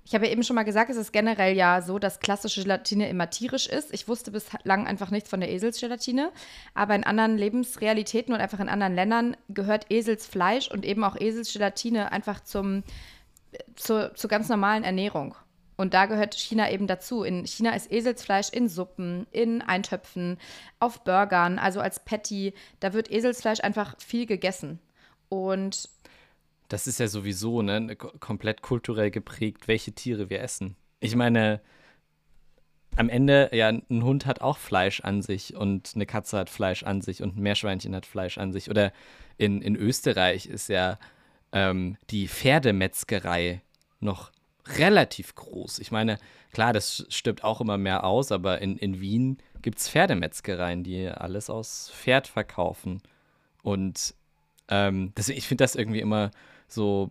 Ich 0.04 0.14
habe 0.14 0.26
ja 0.26 0.32
eben 0.32 0.44
schon 0.44 0.54
mal 0.54 0.64
gesagt, 0.64 0.90
es 0.90 0.96
ist 0.96 1.12
generell 1.12 1.56
ja 1.56 1.82
so, 1.82 1.98
dass 1.98 2.20
klassische 2.20 2.62
Gelatine 2.62 3.08
immer 3.08 3.28
tierisch 3.28 3.66
ist. 3.66 3.92
Ich 3.92 4.06
wusste 4.06 4.30
bislang 4.30 4.86
einfach 4.86 5.10
nichts 5.10 5.28
von 5.28 5.40
der 5.40 5.50
Eselsgelatine. 5.50 6.30
Aber 6.74 6.94
in 6.94 7.02
anderen 7.02 7.36
Lebensrealitäten 7.36 8.32
und 8.32 8.40
einfach 8.40 8.60
in 8.60 8.68
anderen 8.68 8.94
Ländern 8.94 9.36
gehört 9.48 9.86
Eselsfleisch 9.90 10.70
und 10.70 10.84
eben 10.84 11.02
auch 11.02 11.16
Eselsgelatine 11.16 12.12
einfach 12.12 12.40
zum, 12.40 12.84
zur, 13.74 14.14
zur 14.14 14.30
ganz 14.30 14.48
normalen 14.48 14.84
Ernährung. 14.84 15.34
Und 15.76 15.92
da 15.92 16.06
gehört 16.06 16.34
China 16.34 16.70
eben 16.70 16.86
dazu. 16.86 17.22
In 17.22 17.46
China 17.46 17.74
ist 17.74 17.92
Eselsfleisch 17.92 18.48
in 18.50 18.68
Suppen, 18.68 19.26
in 19.30 19.60
Eintöpfen, 19.60 20.38
auf 20.80 21.04
Burgern, 21.04 21.58
also 21.58 21.80
als 21.80 22.02
Patty. 22.04 22.54
Da 22.80 22.92
wird 22.94 23.10
Eselsfleisch 23.10 23.60
einfach 23.60 23.94
viel 24.00 24.26
gegessen. 24.26 24.78
Und 25.28 25.88
Das 26.68 26.86
ist 26.86 26.98
ja 26.98 27.08
sowieso 27.08 27.62
ne, 27.62 27.94
komplett 27.94 28.62
kulturell 28.62 29.10
geprägt, 29.10 29.68
welche 29.68 29.92
Tiere 29.92 30.30
wir 30.30 30.40
essen. 30.40 30.76
Ich 31.00 31.14
meine, 31.14 31.60
am 32.96 33.10
Ende, 33.10 33.50
ja, 33.52 33.68
ein 33.68 34.02
Hund 34.02 34.24
hat 34.24 34.40
auch 34.40 34.56
Fleisch 34.56 35.00
an 35.00 35.20
sich 35.20 35.54
und 35.54 35.92
eine 35.94 36.06
Katze 36.06 36.38
hat 36.38 36.48
Fleisch 36.48 36.82
an 36.82 37.02
sich 37.02 37.22
und 37.22 37.36
ein 37.36 37.42
Meerschweinchen 37.42 37.94
hat 37.94 38.06
Fleisch 38.06 38.38
an 38.38 38.52
sich. 38.52 38.70
Oder 38.70 38.92
in, 39.36 39.60
in 39.60 39.76
Österreich 39.76 40.46
ist 40.46 40.68
ja 40.68 40.98
ähm, 41.52 41.98
die 42.10 42.26
Pferdemetzgerei 42.26 43.60
noch 44.00 44.32
relativ 44.76 45.34
groß. 45.34 45.78
Ich 45.78 45.90
meine, 45.90 46.18
klar, 46.52 46.72
das 46.72 47.06
stirbt 47.08 47.44
auch 47.44 47.60
immer 47.60 47.78
mehr 47.78 48.04
aus, 48.04 48.32
aber 48.32 48.60
in, 48.60 48.76
in 48.76 49.00
Wien 49.00 49.38
gibt 49.62 49.78
es 49.78 49.88
Pferdemetzgereien, 49.88 50.82
die 50.82 51.08
alles 51.08 51.50
aus 51.50 51.90
Pferd 51.94 52.26
verkaufen. 52.26 53.02
Und 53.62 54.14
ähm, 54.68 55.12
deswegen, 55.16 55.38
ich 55.38 55.46
finde 55.46 55.64
das 55.64 55.74
irgendwie 55.74 56.00
immer 56.00 56.30
so 56.68 57.10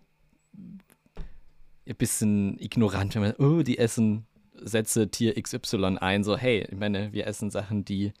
ein 0.54 1.96
bisschen 1.96 2.58
ignorant, 2.58 3.14
wenn 3.14 3.22
man, 3.22 3.34
oh, 3.34 3.62
die 3.62 3.78
essen 3.78 4.26
setze 4.54 5.10
Tier 5.10 5.40
XY 5.40 5.98
ein, 5.98 6.24
so, 6.24 6.36
hey, 6.36 6.66
ich 6.70 6.78
meine, 6.78 7.12
wir 7.12 7.26
essen 7.26 7.50
Sachen, 7.50 7.84
die 7.84 8.12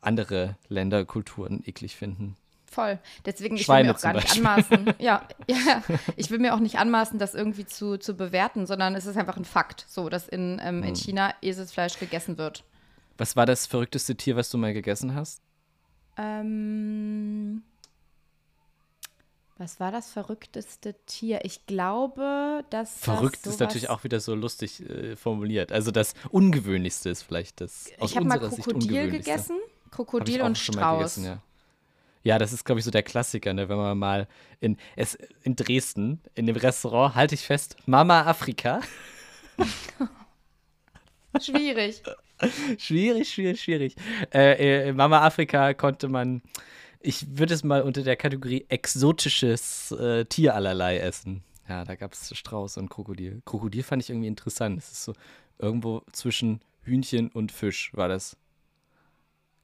andere 0.00 0.56
Länder, 0.68 1.04
Kulturen 1.04 1.62
eklig 1.64 1.96
finden. 1.96 2.36
Voll. 2.74 2.98
Deswegen, 3.24 3.56
ich 3.56 3.68
will 3.68 3.84
mir 3.84 3.94
auch 3.94 4.00
gar 4.00 4.14
nicht 4.14 4.36
anmaßen. 4.36 4.94
Ja, 4.98 5.28
ja, 5.48 5.82
ich 6.16 6.30
will 6.30 6.40
mir 6.40 6.54
auch 6.54 6.58
nicht 6.58 6.76
anmaßen, 6.76 7.20
das 7.20 7.34
irgendwie 7.34 7.66
zu, 7.66 7.98
zu 7.98 8.14
bewerten, 8.14 8.66
sondern 8.66 8.96
es 8.96 9.06
ist 9.06 9.16
einfach 9.16 9.36
ein 9.36 9.44
Fakt, 9.44 9.84
so, 9.88 10.08
dass 10.08 10.26
in, 10.26 10.60
ähm, 10.60 10.82
in 10.82 10.88
hm. 10.88 10.94
China 10.96 11.34
Eselsfleisch 11.40 12.00
gegessen 12.00 12.36
wird. 12.36 12.64
Was 13.16 13.36
war 13.36 13.46
das 13.46 13.66
verrückteste 13.66 14.16
Tier, 14.16 14.34
was 14.34 14.50
du 14.50 14.58
mal 14.58 14.74
gegessen 14.74 15.14
hast? 15.14 15.40
Ähm, 16.16 17.62
was 19.56 19.78
war 19.78 19.92
das 19.92 20.10
verrückteste 20.10 20.96
Tier? 21.06 21.44
Ich 21.44 21.66
glaube, 21.66 22.64
dass. 22.70 22.98
Verrückt 22.98 23.46
ist 23.46 23.60
natürlich 23.60 23.88
auch 23.88 24.02
wieder 24.02 24.18
so 24.18 24.34
lustig 24.34 24.80
äh, 24.88 25.14
formuliert. 25.14 25.70
Also 25.70 25.92
das 25.92 26.14
Ungewöhnlichste 26.30 27.10
ist 27.10 27.22
vielleicht 27.22 27.60
das. 27.60 27.86
Aus 28.00 28.10
ich 28.10 28.16
habe 28.16 28.26
mal 28.26 28.40
Krokodil 28.40 29.10
gegessen. 29.12 29.58
Krokodil 29.92 30.42
und 30.42 30.58
Strauß. 30.58 30.98
Gegessen, 30.98 31.24
ja. 31.24 31.42
Ja. 32.24 32.38
das 32.38 32.52
ist, 32.52 32.64
glaube 32.64 32.80
ich, 32.80 32.84
so 32.84 32.90
der 32.90 33.02
Klassiker, 33.02 33.52
ne? 33.54 33.68
wenn 33.68 33.76
man 33.76 33.96
mal 33.96 34.28
in, 34.60 34.76
es, 34.96 35.16
in 35.42 35.56
Dresden, 35.56 36.20
in 36.34 36.46
dem 36.46 36.56
Restaurant, 36.56 37.14
halte 37.14 37.34
ich 37.34 37.42
fest, 37.42 37.76
Mama 37.86 38.22
Afrika. 38.22 38.80
schwierig. 41.40 42.02
schwierig, 42.78 43.32
schwierig, 43.32 43.60
schwierig. 43.60 43.96
Äh, 44.32 44.88
äh, 44.88 44.92
Mama 44.92 45.20
Afrika 45.20 45.74
konnte 45.74 46.08
man 46.08 46.42
ich 47.04 47.36
würde 47.36 47.52
es 47.52 47.62
mal 47.62 47.82
unter 47.82 48.02
der 48.02 48.16
Kategorie 48.16 48.64
exotisches 48.68 49.92
äh, 49.92 50.24
Tier 50.24 50.54
allerlei 50.54 50.98
essen. 50.98 51.44
Ja, 51.68 51.84
da 51.84 51.96
gab 51.96 52.14
es 52.14 52.36
Strauß 52.36 52.78
und 52.78 52.88
Krokodil. 52.88 53.42
Krokodil 53.44 53.82
fand 53.82 54.02
ich 54.02 54.10
irgendwie 54.10 54.28
interessant. 54.28 54.78
Es 54.78 54.90
ist 54.90 55.04
so 55.04 55.14
irgendwo 55.58 56.02
zwischen 56.12 56.60
Hühnchen 56.82 57.28
und 57.28 57.52
Fisch 57.52 57.92
war 57.94 58.08
das. 58.08 58.36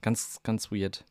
Ganz, 0.02 0.40
ganz 0.43 0.71
weird. 0.71 1.05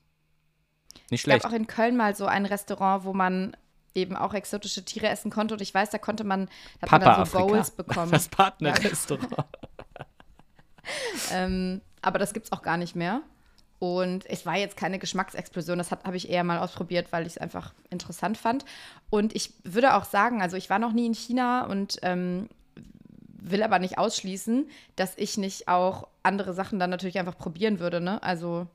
Nicht 1.09 1.21
schlecht. 1.21 1.37
Ich 1.37 1.43
gab 1.43 1.51
auch 1.51 1.55
in 1.55 1.67
Köln 1.67 1.97
mal 1.97 2.15
so 2.15 2.25
ein 2.25 2.45
Restaurant, 2.45 3.03
wo 3.03 3.13
man 3.13 3.55
eben 3.95 4.15
auch 4.15 4.33
exotische 4.33 4.85
Tiere 4.85 5.07
essen 5.09 5.31
konnte. 5.31 5.55
Und 5.55 5.61
ich 5.61 5.73
weiß, 5.73 5.89
da 5.89 5.97
konnte 5.97 6.23
man, 6.23 6.47
da 6.79 6.87
Papa 6.87 7.05
man 7.05 7.15
dann 7.15 7.25
so 7.25 7.37
Afrika. 7.37 7.53
Bowls 7.53 7.71
bekommen. 7.71 8.11
Das 8.19 8.27
Partnerrestaurant. 8.29 9.45
ähm, 11.31 11.81
aber 12.01 12.19
das 12.19 12.33
gibt 12.33 12.45
es 12.45 12.51
auch 12.51 12.61
gar 12.61 12.77
nicht 12.77 12.95
mehr. 12.95 13.21
Und 13.79 14.25
es 14.25 14.45
war 14.45 14.57
jetzt 14.57 14.75
keine 14.75 14.99
Geschmacksexplosion, 14.99 15.77
das 15.77 15.91
habe 15.91 16.17
ich 16.17 16.29
eher 16.29 16.43
mal 16.43 16.59
ausprobiert, 16.59 17.13
weil 17.13 17.25
ich 17.25 17.33
es 17.33 17.37
einfach 17.37 17.73
interessant 17.89 18.37
fand. 18.37 18.65
Und 19.09 19.33
ich 19.35 19.53
würde 19.63 19.95
auch 19.95 20.03
sagen, 20.03 20.41
also 20.41 20.57
ich 20.57 20.69
war 20.69 20.79
noch 20.79 20.91
nie 20.91 21.05
in 21.05 21.13
China 21.13 21.65
und 21.65 21.97
ähm, 22.01 22.49
will 23.41 23.63
aber 23.63 23.79
nicht 23.79 23.97
ausschließen, 23.97 24.69
dass 24.97 25.17
ich 25.17 25.37
nicht 25.37 25.69
auch 25.69 26.09
andere 26.23 26.53
Sachen 26.53 26.77
dann 26.77 26.89
natürlich 26.89 27.19
einfach 27.19 27.37
probieren 27.37 27.79
würde. 27.79 28.01
Ne? 28.01 28.21
Also 28.21 28.67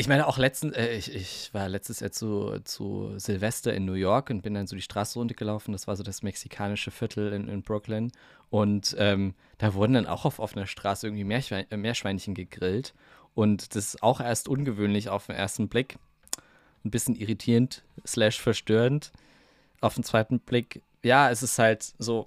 ich 0.00 0.08
meine, 0.08 0.26
auch 0.26 0.38
letztens, 0.38 0.74
äh, 0.76 0.94
ich, 0.94 1.14
ich 1.14 1.52
war 1.52 1.68
letztes 1.68 2.00
Jahr 2.00 2.10
zu, 2.10 2.58
zu 2.64 3.12
Silvester 3.18 3.74
in 3.74 3.84
New 3.84 3.92
York 3.92 4.30
und 4.30 4.40
bin 4.40 4.54
dann 4.54 4.66
so 4.66 4.74
die 4.74 4.82
Straße 4.82 5.18
runtergelaufen. 5.18 5.72
Das 5.72 5.86
war 5.86 5.94
so 5.94 6.02
das 6.02 6.22
mexikanische 6.22 6.90
Viertel 6.90 7.34
in, 7.34 7.48
in 7.48 7.62
Brooklyn. 7.62 8.10
Und 8.48 8.96
ähm, 8.98 9.34
da 9.58 9.74
wurden 9.74 9.92
dann 9.92 10.06
auch 10.06 10.24
auf 10.24 10.38
offener 10.38 10.66
Straße 10.66 11.06
irgendwie 11.06 11.24
Meerschwein, 11.24 11.66
Meerschweinchen 11.70 12.34
gegrillt. 12.34 12.94
Und 13.34 13.76
das 13.76 13.88
ist 13.88 14.02
auch 14.02 14.20
erst 14.20 14.48
ungewöhnlich 14.48 15.10
auf 15.10 15.26
den 15.26 15.36
ersten 15.36 15.68
Blick. 15.68 15.98
Ein 16.82 16.90
bisschen 16.90 17.14
irritierend, 17.14 17.84
slash 18.06 18.40
verstörend. 18.40 19.12
Auf 19.82 19.94
den 19.94 20.04
zweiten 20.04 20.40
Blick, 20.40 20.82
ja, 21.02 21.30
es 21.30 21.42
ist 21.42 21.58
halt 21.58 21.92
so, 21.98 22.26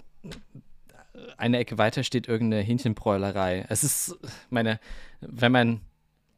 eine 1.36 1.58
Ecke 1.58 1.76
weiter 1.76 2.04
steht 2.04 2.28
irgendeine 2.28 2.62
Hähnchenbräulerei. 2.62 3.66
Es 3.68 3.82
ist, 3.82 4.16
meine, 4.50 4.78
wenn 5.20 5.50
man, 5.50 5.80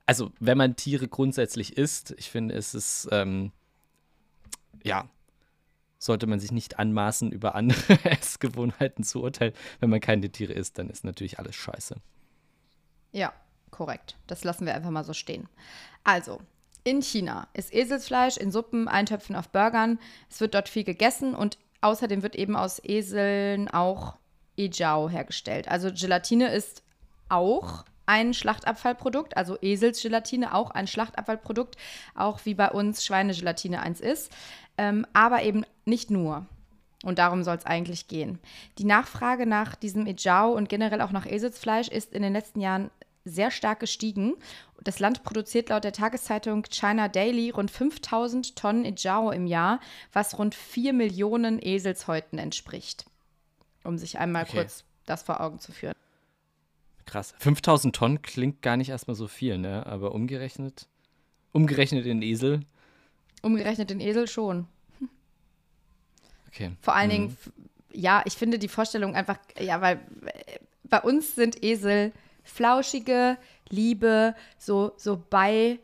also 0.07 0.31
wenn 0.39 0.57
man 0.57 0.77
Tiere 0.77 1.09
grundsätzlich 1.09 1.77
isst, 1.77 2.15
ich 2.17 2.31
finde, 2.31 2.55
es 2.55 2.75
ist, 2.75 3.09
ähm, 3.11 3.53
ja, 4.85 5.09
sollte 5.99 6.27
man 6.27 6.39
sich 6.39 6.53
nicht 6.53 6.79
anmaßen, 6.79 7.33
über 7.33 7.55
andere 7.55 7.99
Essgewohnheiten 8.05 9.03
zu 9.05 9.23
urteilen. 9.23 9.53
Wenn 9.81 9.91
man 9.91 10.01
keine 10.01 10.31
Tiere 10.31 10.53
isst, 10.53 10.79
dann 10.79 10.89
ist 10.89 11.05
natürlich 11.05 11.39
alles 11.39 11.57
scheiße. 11.57 11.97
Ja, 13.13 13.33
korrekt. 13.71 14.17
Das 14.27 14.45
lassen 14.45 14.67
wir 14.67 14.75
einfach 14.75 14.91
mal 14.91 15.05
so 15.05 15.13
stehen. 15.13 15.49
Also, 16.05 16.41
in 16.85 17.03
China 17.03 17.49
ist 17.53 17.75
Eselsfleisch 17.75 18.37
in 18.37 18.53
Suppen, 18.53 18.87
Eintöpfen 18.87 19.35
auf 19.35 19.49
Burgern. 19.49 19.99
Es 20.31 20.41
wird 20.41 20.55
dort 20.55 20.69
viel 20.69 20.85
gegessen 20.85 21.35
und 21.35 21.59
außerdem 21.81 22.23
wird 22.23 22.37
eben 22.37 22.55
aus 22.55 22.81
Eseln 22.85 23.69
auch 23.69 24.17
Ejiao 24.57 25.09
hergestellt. 25.09 25.67
Also 25.69 25.91
Gelatine 25.93 26.53
ist 26.53 26.85
auch 27.29 27.85
ein 28.07 28.35
Schlachtabfallprodukt, 28.35 29.37
also 29.37 29.59
Eselsgelatine 29.61 30.55
auch 30.55 30.71
ein 30.71 30.87
Schlachtabfallprodukt, 30.87 31.77
auch 32.15 32.41
wie 32.45 32.55
bei 32.55 32.71
uns 32.71 33.05
Schweinegelatine 33.05 33.81
eins 33.81 34.01
ist, 34.01 34.33
ähm, 34.79 35.07
aber 35.13 35.43
eben 35.43 35.65
nicht 35.85 36.11
nur. 36.11 36.47
Und 37.05 37.19
darum 37.19 37.45
soll 37.45 37.57
es 37.57 37.67
eigentlich 37.67 38.09
gehen. 38.09 38.39
Die 38.79 38.85
Nachfrage 38.85 39.47
nach 39.47 39.75
diesem 39.75 40.07
Ejiao 40.07 40.53
und 40.53 40.69
generell 40.69 41.01
auch 41.03 41.13
nach 41.13 41.27
Eselsfleisch 41.27 41.89
ist 41.89 42.13
in 42.13 42.23
den 42.23 42.33
letzten 42.33 42.61
Jahren 42.61 42.91
sehr 43.25 43.51
stark 43.51 43.81
gestiegen. 43.81 44.35
Das 44.83 44.99
Land 44.99 45.25
produziert 45.25 45.69
laut 45.69 45.85
der 45.85 45.93
Tageszeitung 45.93 46.65
China 46.71 47.09
Daily 47.09 47.51
rund 47.51 47.71
5000 47.71 48.57
Tonnen 48.57 48.85
Ijao 48.85 49.31
im 49.31 49.47
Jahr, 49.47 49.81
was 50.13 50.39
rund 50.39 50.55
4 50.55 50.93
Millionen 50.93 51.61
Eselshäuten 51.61 52.39
entspricht. 52.39 53.05
Um 53.85 53.99
sich 53.99 54.19
einmal 54.19 54.45
okay. 54.45 54.59
kurz 54.59 54.85
das 55.05 55.23
vor 55.23 55.41
Augen 55.41 55.59
zu 55.59 55.73
führen. 55.73 55.95
Krass. 57.07 57.35
5000 57.39 57.95
Tonnen 57.95 58.23
klingt 58.23 58.63
gar 58.63 58.77
nicht 58.77 58.91
erstmal 58.91 59.15
so 59.15 59.29
viel, 59.29 59.59
ne? 59.59 59.87
Aber 59.87 60.13
umgerechnet, 60.13 60.89
umgerechnet 61.53 62.05
in 62.05 62.21
Esel. 62.21 62.61
Umgerechnet 63.43 63.91
in 63.91 64.01
Esel 64.01 64.27
schon. 64.27 64.67
Okay. 66.49 66.73
Vor 66.81 66.95
allen 66.95 67.09
mhm. 67.09 67.13
Dingen, 67.13 67.37
ja, 67.93 68.23
ich 68.25 68.35
finde 68.35 68.59
die 68.59 68.69
Vorstellung 68.69 69.15
einfach, 69.15 69.39
ja, 69.59 69.81
weil 69.81 70.01
äh, 70.25 70.59
bei 70.85 71.01
uns 71.01 71.35
sind 71.35 71.63
Esel 71.63 72.13
flauschige 72.43 73.39
Liebe, 73.69 74.35
so, 74.59 74.93
so 74.97 75.23
bei, 75.29 75.79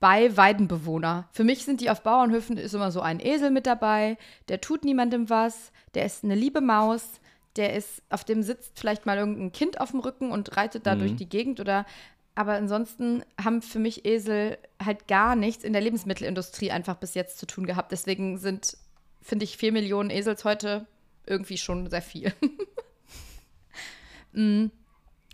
bei 0.00 0.36
Weidenbewohner. 0.36 1.28
Für 1.32 1.44
mich 1.44 1.64
sind 1.64 1.80
die 1.80 1.90
auf 1.90 2.02
Bauernhöfen 2.02 2.56
ist 2.56 2.74
immer 2.74 2.90
so 2.90 3.00
ein 3.00 3.20
Esel 3.20 3.50
mit 3.50 3.66
dabei, 3.66 4.16
der 4.48 4.60
tut 4.60 4.84
niemandem 4.84 5.30
was, 5.30 5.72
der 5.94 6.04
ist 6.04 6.24
eine 6.24 6.34
liebe 6.34 6.60
Maus, 6.60 7.20
der 7.56 7.74
ist, 7.74 8.02
auf 8.10 8.24
dem 8.24 8.42
sitzt 8.42 8.78
vielleicht 8.78 9.06
mal 9.06 9.18
irgendein 9.18 9.52
Kind 9.52 9.80
auf 9.80 9.92
dem 9.92 10.00
Rücken 10.00 10.30
und 10.30 10.56
reitet 10.56 10.86
da 10.86 10.94
mhm. 10.94 11.00
durch 11.00 11.16
die 11.16 11.28
Gegend 11.28 11.60
oder 11.60 11.86
aber 12.34 12.54
ansonsten 12.54 13.24
haben 13.42 13.62
für 13.62 13.78
mich 13.78 14.04
Esel 14.04 14.58
halt 14.84 15.06
gar 15.06 15.36
nichts 15.36 15.62
in 15.62 15.72
der 15.72 15.82
Lebensmittelindustrie 15.82 16.72
einfach 16.72 16.96
bis 16.96 17.14
jetzt 17.14 17.38
zu 17.38 17.46
tun 17.46 17.64
gehabt. 17.64 17.92
Deswegen 17.92 18.38
sind, 18.38 18.76
finde 19.22 19.44
ich, 19.44 19.56
vier 19.56 19.70
Millionen 19.70 20.10
Esels 20.10 20.44
heute 20.44 20.86
irgendwie 21.26 21.58
schon 21.58 21.88
sehr 21.88 22.02
viel. 22.02 22.32
mm. 24.32 24.66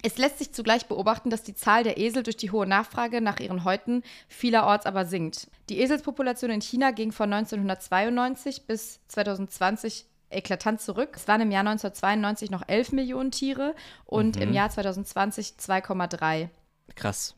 Es 0.02 0.16
lässt 0.16 0.38
sich 0.38 0.52
zugleich 0.52 0.86
beobachten, 0.86 1.28
dass 1.28 1.42
die 1.42 1.54
Zahl 1.54 1.84
der 1.84 1.98
Esel 1.98 2.22
durch 2.22 2.38
die 2.38 2.50
hohe 2.50 2.66
Nachfrage 2.66 3.20
nach 3.20 3.38
ihren 3.38 3.64
Häuten 3.64 4.02
vielerorts 4.28 4.86
aber 4.86 5.04
sinkt. 5.04 5.50
Die 5.68 5.78
Eselspopulation 5.78 6.50
in 6.50 6.62
China 6.62 6.90
ging 6.90 7.12
von 7.12 7.30
1992 7.30 8.66
bis 8.66 9.00
2020 9.08 10.06
eklatant 10.30 10.80
zurück. 10.80 11.10
Es 11.14 11.28
waren 11.28 11.40
im 11.40 11.50
Jahr 11.50 11.60
1992 11.60 12.50
noch 12.50 12.62
11 12.66 12.92
Millionen 12.92 13.30
Tiere 13.30 13.75
und 14.04 14.37
mhm. 14.37 14.42
im 14.42 14.52
Jahr 14.52 14.70
2020 14.70 15.54
2,3. 15.58 16.49
Krass. 16.94 17.34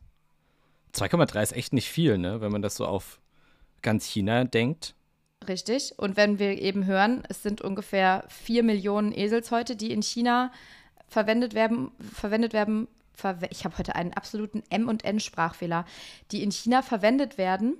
2,3 0.94 1.42
ist 1.42 1.52
echt 1.52 1.72
nicht 1.72 1.90
viel, 1.90 2.18
ne? 2.18 2.40
wenn 2.40 2.52
man 2.52 2.62
das 2.62 2.76
so 2.76 2.86
auf 2.86 3.20
ganz 3.80 4.06
China 4.06 4.44
denkt. 4.44 4.94
Richtig. 5.48 5.94
Und 5.96 6.16
wenn 6.16 6.38
wir 6.38 6.60
eben 6.60 6.86
hören, 6.86 7.22
es 7.28 7.42
sind 7.42 7.60
ungefähr 7.62 8.24
4 8.28 8.62
Millionen 8.62 9.12
Eselshäute, 9.12 9.74
die 9.74 9.90
in 9.90 10.02
China 10.02 10.52
verwendet 11.08 11.54
werden, 11.54 11.90
verwendet 12.12 12.52
werden, 12.52 12.88
verwe 13.14 13.48
ich 13.50 13.64
habe 13.64 13.76
heute 13.78 13.94
einen 13.96 14.12
absoluten 14.14 14.62
M- 14.70 14.88
und 14.88 15.04
N-Sprachfehler, 15.04 15.84
die 16.30 16.42
in 16.42 16.52
China 16.52 16.82
verwendet 16.82 17.38
werden, 17.38 17.76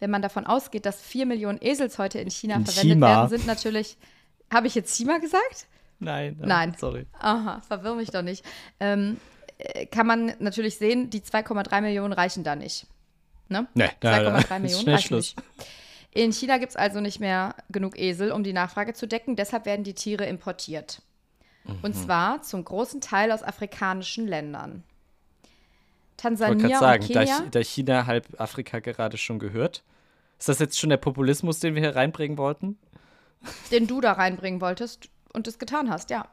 wenn 0.00 0.10
man 0.10 0.22
davon 0.22 0.46
ausgeht, 0.46 0.86
dass 0.86 1.00
vier 1.00 1.26
Millionen 1.26 1.60
Eselshäute 1.60 2.18
in 2.18 2.30
China 2.30 2.56
In 2.56 2.66
verwendet 2.66 2.96
China. 2.96 3.06
werden, 3.08 3.28
sind 3.28 3.46
natürlich. 3.46 3.96
Habe 4.52 4.66
ich 4.66 4.74
jetzt 4.74 4.96
Chima 4.96 5.18
gesagt? 5.18 5.66
Nein, 5.98 6.36
Nein. 6.40 6.74
Sorry. 6.78 7.06
Aha, 7.18 7.60
verwirr 7.66 7.94
mich 7.94 8.10
doch 8.10 8.22
nicht. 8.22 8.44
Ähm, 8.80 9.18
äh, 9.58 9.86
kann 9.86 10.06
man 10.06 10.34
natürlich 10.40 10.76
sehen, 10.78 11.10
die 11.10 11.20
2,3 11.20 11.80
Millionen 11.80 12.12
reichen 12.12 12.42
da 12.44 12.56
nicht. 12.56 12.86
Ne? 13.48 13.66
Nee, 13.74 13.90
2,3 14.02 14.58
Millionen 14.60 14.88
reichen 14.88 15.06
Schluss. 15.06 15.36
nicht. 15.36 15.68
In 16.14 16.32
China 16.32 16.58
gibt 16.58 16.70
es 16.70 16.76
also 16.76 17.00
nicht 17.00 17.20
mehr 17.20 17.54
genug 17.70 17.98
Esel, 17.98 18.32
um 18.32 18.42
die 18.44 18.52
Nachfrage 18.52 18.92
zu 18.94 19.06
decken. 19.06 19.36
Deshalb 19.36 19.64
werden 19.64 19.84
die 19.84 19.94
Tiere 19.94 20.26
importiert. 20.26 21.00
Und 21.64 21.94
Mhm. 21.94 21.94
zwar 21.94 22.42
zum 22.42 22.64
großen 22.64 23.00
Teil 23.00 23.30
aus 23.30 23.42
afrikanischen 23.44 24.26
Ländern. 24.26 24.82
Ich 26.18 26.24
wollte 26.24 26.36
Tansania 26.36 26.68
gerade 26.68 26.80
sagen, 26.80 27.02
und 27.04 27.14
da, 27.14 27.20
Kenia. 27.24 27.40
Chi- 27.44 27.50
da 27.50 27.60
China 27.60 28.06
halb 28.06 28.40
Afrika 28.40 28.78
gerade 28.80 29.16
schon 29.16 29.38
gehört. 29.38 29.82
Ist 30.38 30.48
das 30.48 30.58
jetzt 30.58 30.78
schon 30.78 30.90
der 30.90 30.96
Populismus, 30.96 31.60
den 31.60 31.74
wir 31.74 31.82
hier 31.82 31.94
reinbringen 31.96 32.36
wollten? 32.36 32.78
Den 33.70 33.86
du 33.86 34.00
da 34.00 34.12
reinbringen 34.12 34.60
wolltest 34.60 35.08
und 35.32 35.48
es 35.48 35.58
getan 35.58 35.90
hast, 35.90 36.10
ja. 36.10 36.26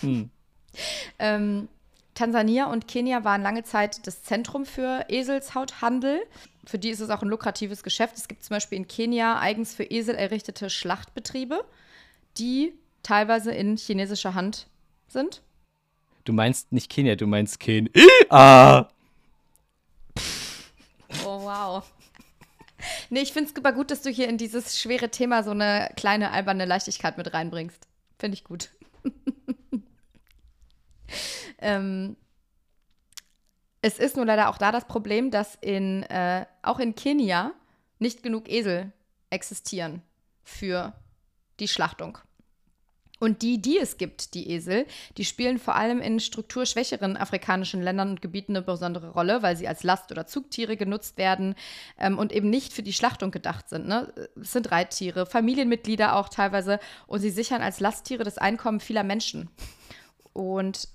Hm. 0.00 0.30
ähm, 1.18 1.68
Tansania 2.14 2.66
und 2.66 2.86
Kenia 2.86 3.24
waren 3.24 3.42
lange 3.42 3.64
Zeit 3.64 4.06
das 4.06 4.22
Zentrum 4.22 4.66
für 4.66 5.06
Eselshauthandel. 5.08 6.22
Für 6.64 6.78
die 6.78 6.90
ist 6.90 7.00
es 7.00 7.10
auch 7.10 7.22
ein 7.22 7.28
lukratives 7.28 7.82
Geschäft. 7.82 8.16
Es 8.16 8.28
gibt 8.28 8.44
zum 8.44 8.54
Beispiel 8.54 8.78
in 8.78 8.88
Kenia 8.88 9.38
eigens 9.38 9.74
für 9.74 9.84
Esel 9.84 10.14
errichtete 10.14 10.70
Schlachtbetriebe, 10.70 11.64
die 12.38 12.72
teilweise 13.02 13.52
in 13.52 13.76
chinesischer 13.76 14.34
Hand 14.34 14.68
sind. 15.08 15.42
Du 16.24 16.32
meinst 16.32 16.72
nicht 16.72 16.90
Kenia, 16.90 17.16
du 17.16 17.26
meinst 17.26 17.60
Kenia. 17.60 17.90
Ah! 18.30 18.88
Oh, 21.24 21.42
wow. 21.42 21.84
Nee, 23.14 23.20
ich 23.20 23.32
finde 23.32 23.48
es 23.48 23.54
super 23.54 23.72
gut, 23.72 23.92
dass 23.92 24.02
du 24.02 24.10
hier 24.10 24.28
in 24.28 24.38
dieses 24.38 24.80
schwere 24.80 25.08
Thema 25.08 25.44
so 25.44 25.52
eine 25.52 25.88
kleine 25.94 26.32
alberne 26.32 26.64
Leichtigkeit 26.64 27.16
mit 27.16 27.32
reinbringst. 27.32 27.86
Finde 28.18 28.34
ich 28.34 28.42
gut. 28.42 28.70
ähm, 31.58 32.16
es 33.82 34.00
ist 34.00 34.16
nur 34.16 34.26
leider 34.26 34.48
auch 34.48 34.58
da 34.58 34.72
das 34.72 34.88
Problem, 34.88 35.30
dass 35.30 35.54
in, 35.60 36.02
äh, 36.02 36.44
auch 36.62 36.80
in 36.80 36.96
Kenia 36.96 37.52
nicht 38.00 38.24
genug 38.24 38.50
Esel 38.50 38.90
existieren 39.30 40.02
für 40.42 40.92
die 41.60 41.68
Schlachtung. 41.68 42.18
Und 43.24 43.40
die, 43.40 43.56
die 43.56 43.78
es 43.78 43.96
gibt, 43.96 44.34
die 44.34 44.50
Esel, 44.50 44.84
die 45.16 45.24
spielen 45.24 45.58
vor 45.58 45.76
allem 45.76 46.02
in 46.02 46.20
strukturschwächeren 46.20 47.16
afrikanischen 47.16 47.80
Ländern 47.80 48.10
und 48.10 48.20
Gebieten 48.20 48.54
eine 48.54 48.60
besondere 48.60 49.12
Rolle, 49.12 49.42
weil 49.42 49.56
sie 49.56 49.66
als 49.66 49.82
Last- 49.82 50.10
oder 50.12 50.26
Zugtiere 50.26 50.76
genutzt 50.76 51.16
werden 51.16 51.54
ähm, 51.98 52.18
und 52.18 52.32
eben 52.32 52.50
nicht 52.50 52.74
für 52.74 52.82
die 52.82 52.92
Schlachtung 52.92 53.30
gedacht 53.30 53.70
sind. 53.70 53.88
Ne? 53.88 54.12
Es 54.38 54.52
sind 54.52 54.70
Reittiere, 54.70 55.24
Familienmitglieder 55.24 56.16
auch 56.16 56.28
teilweise 56.28 56.78
und 57.06 57.20
sie 57.20 57.30
sichern 57.30 57.62
als 57.62 57.80
Lasttiere 57.80 58.24
das 58.24 58.36
Einkommen 58.36 58.78
vieler 58.78 59.04
Menschen 59.04 59.48
und 60.34 60.88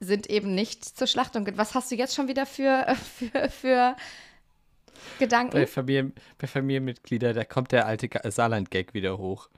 sind 0.00 0.28
eben 0.28 0.54
nicht 0.54 0.84
zur 0.84 1.06
Schlachtung. 1.06 1.48
Was 1.56 1.74
hast 1.74 1.90
du 1.90 1.94
jetzt 1.94 2.14
schon 2.14 2.28
wieder 2.28 2.44
für, 2.44 2.94
für, 3.16 3.48
für 3.48 3.96
Gedanken? 5.18 5.52
Bei, 5.52 5.66
Familien, 5.66 6.12
bei 6.36 6.46
Familienmitgliedern, 6.46 7.34
da 7.34 7.44
kommt 7.44 7.72
der 7.72 7.86
alte 7.86 8.10
Ga- 8.10 8.30
Saarland-Gag 8.30 8.92
wieder 8.92 9.16
hoch. 9.16 9.48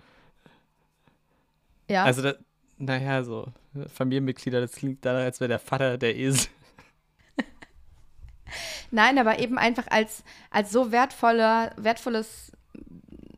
Ja. 1.90 2.04
Also, 2.04 2.22
da, 2.22 2.34
naja, 2.78 3.22
so 3.22 3.52
Familienmitglieder, 3.92 4.60
das 4.60 4.72
klingt 4.72 5.04
danach, 5.04 5.22
als 5.22 5.40
wäre 5.40 5.48
der 5.48 5.58
Vater 5.58 5.98
der 5.98 6.16
Esel. 6.16 6.48
Nein, 8.90 9.18
aber 9.18 9.38
eben 9.38 9.58
einfach 9.58 9.86
als, 9.88 10.24
als 10.50 10.72
so 10.72 10.90
wertvoller, 10.90 11.72
wertvolles 11.76 12.52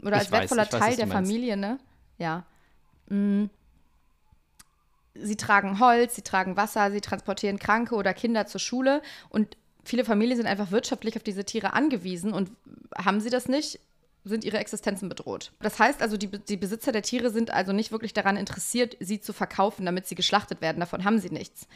oder 0.02 0.16
als 0.16 0.26
Ich 0.26 0.32
weiß, 0.32 0.40
wertvoller 0.40 0.62
weiß, 0.62 0.70
Teil 0.70 0.90
was 0.90 0.96
der. 0.96 1.08
Familie, 1.08 1.56
ne? 1.56 1.78
Ja. 2.18 2.44
Mm. 3.08 3.46
Sie 5.14 5.36
tragen 5.36 5.78
Holz, 5.78 6.14
sie 6.14 6.22
tragen 6.22 6.56
Wasser, 6.56 6.90
sie 6.90 7.02
transportieren 7.02 7.58
Kranke 7.58 7.96
oder 7.96 8.14
Kinder 8.14 8.46
zur 8.46 8.60
Schule 8.60 9.02
und 9.28 9.58
viele 9.84 10.04
Familien 10.04 10.38
sind 10.38 10.46
einfach 10.46 10.70
wirtschaftlich 10.70 11.16
auf 11.16 11.22
diese 11.22 11.44
Tiere 11.44 11.74
angewiesen 11.74 12.32
und 12.32 12.50
haben 12.96 13.20
sie 13.20 13.28
das 13.28 13.46
nicht, 13.46 13.78
sind 14.24 14.44
ihre 14.44 14.58
Existenzen 14.58 15.08
bedroht. 15.08 15.52
Das 15.60 15.78
heißt 15.78 16.00
also, 16.00 16.16
die, 16.16 16.28
die 16.28 16.56
Besitzer 16.56 16.92
der 16.92 17.02
Tiere 17.02 17.30
sind 17.30 17.50
also 17.50 17.72
nicht 17.72 17.90
wirklich 17.90 18.12
daran 18.12 18.36
interessiert, 18.36 18.96
sie 19.00 19.20
zu 19.20 19.32
verkaufen, 19.32 19.84
damit 19.84 20.06
sie 20.06 20.14
geschlachtet 20.14 20.60
werden. 20.60 20.80
Davon 20.80 21.04
haben 21.04 21.18
sie 21.18 21.30
nichts. 21.30 21.66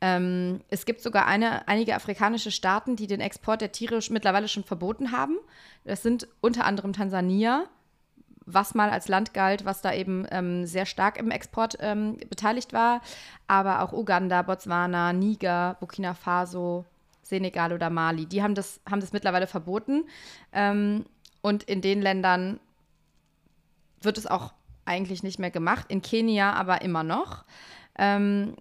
Ähm, 0.00 0.60
es 0.68 0.86
gibt 0.86 1.02
sogar 1.02 1.26
eine, 1.26 1.66
einige 1.66 1.96
afrikanische 1.96 2.52
Staaten, 2.52 2.94
die 2.94 3.08
den 3.08 3.20
Export 3.20 3.60
der 3.60 3.72
Tiere 3.72 3.98
mittlerweile 4.10 4.46
schon 4.48 4.64
verboten 4.64 5.10
haben. 5.10 5.36
Das 5.84 6.02
sind 6.02 6.28
unter 6.40 6.64
anderem 6.64 6.92
Tansania, 6.92 7.64
was 8.46 8.74
mal 8.74 8.90
als 8.90 9.08
Land 9.08 9.34
galt, 9.34 9.64
was 9.64 9.82
da 9.82 9.92
eben 9.92 10.24
ähm, 10.30 10.66
sehr 10.66 10.86
stark 10.86 11.18
im 11.18 11.30
Export 11.30 11.76
ähm, 11.80 12.18
beteiligt 12.30 12.72
war, 12.72 13.02
aber 13.48 13.82
auch 13.82 13.92
Uganda, 13.92 14.42
Botswana, 14.42 15.12
Niger, 15.12 15.76
Burkina 15.80 16.14
Faso, 16.14 16.84
Senegal 17.22 17.72
oder 17.72 17.90
Mali. 17.90 18.26
Die 18.26 18.42
haben 18.42 18.54
das, 18.54 18.80
haben 18.88 19.00
das 19.00 19.12
mittlerweile 19.12 19.46
verboten. 19.46 20.04
Ähm, 20.52 21.04
und 21.40 21.62
in 21.64 21.80
den 21.80 22.02
Ländern 22.02 22.60
wird 24.00 24.18
es 24.18 24.26
auch 24.26 24.52
eigentlich 24.84 25.22
nicht 25.22 25.38
mehr 25.38 25.50
gemacht. 25.50 25.86
In 25.88 26.02
Kenia 26.02 26.52
aber 26.52 26.82
immer 26.82 27.02
noch. 27.02 27.44
Ähm, 27.96 28.56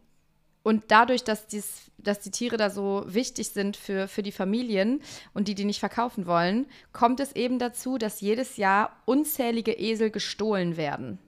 und 0.64 0.86
dadurch, 0.90 1.24
dass, 1.24 1.48
dies, 1.48 1.92
dass 1.98 2.20
die 2.20 2.32
Tiere 2.32 2.58
da 2.58 2.70
so 2.70 3.06
wichtig 3.08 3.50
sind 3.52 3.78
für, 3.78 4.10
für 4.10 4.22
die 4.22 4.34
Familien 4.34 5.02
und 5.34 5.48
die 5.48 5.56
die 5.56 5.64
nicht 5.64 5.80
verkaufen 5.80 6.26
wollen, 6.26 6.68
kommt 6.92 7.22
es 7.22 7.32
eben 7.32 7.58
dazu, 7.58 7.98
dass 7.98 8.20
jedes 8.20 8.58
Jahr 8.58 8.92
unzählige 9.06 9.72
Esel 9.72 10.12
gestohlen 10.12 10.76
werden. 10.76 11.20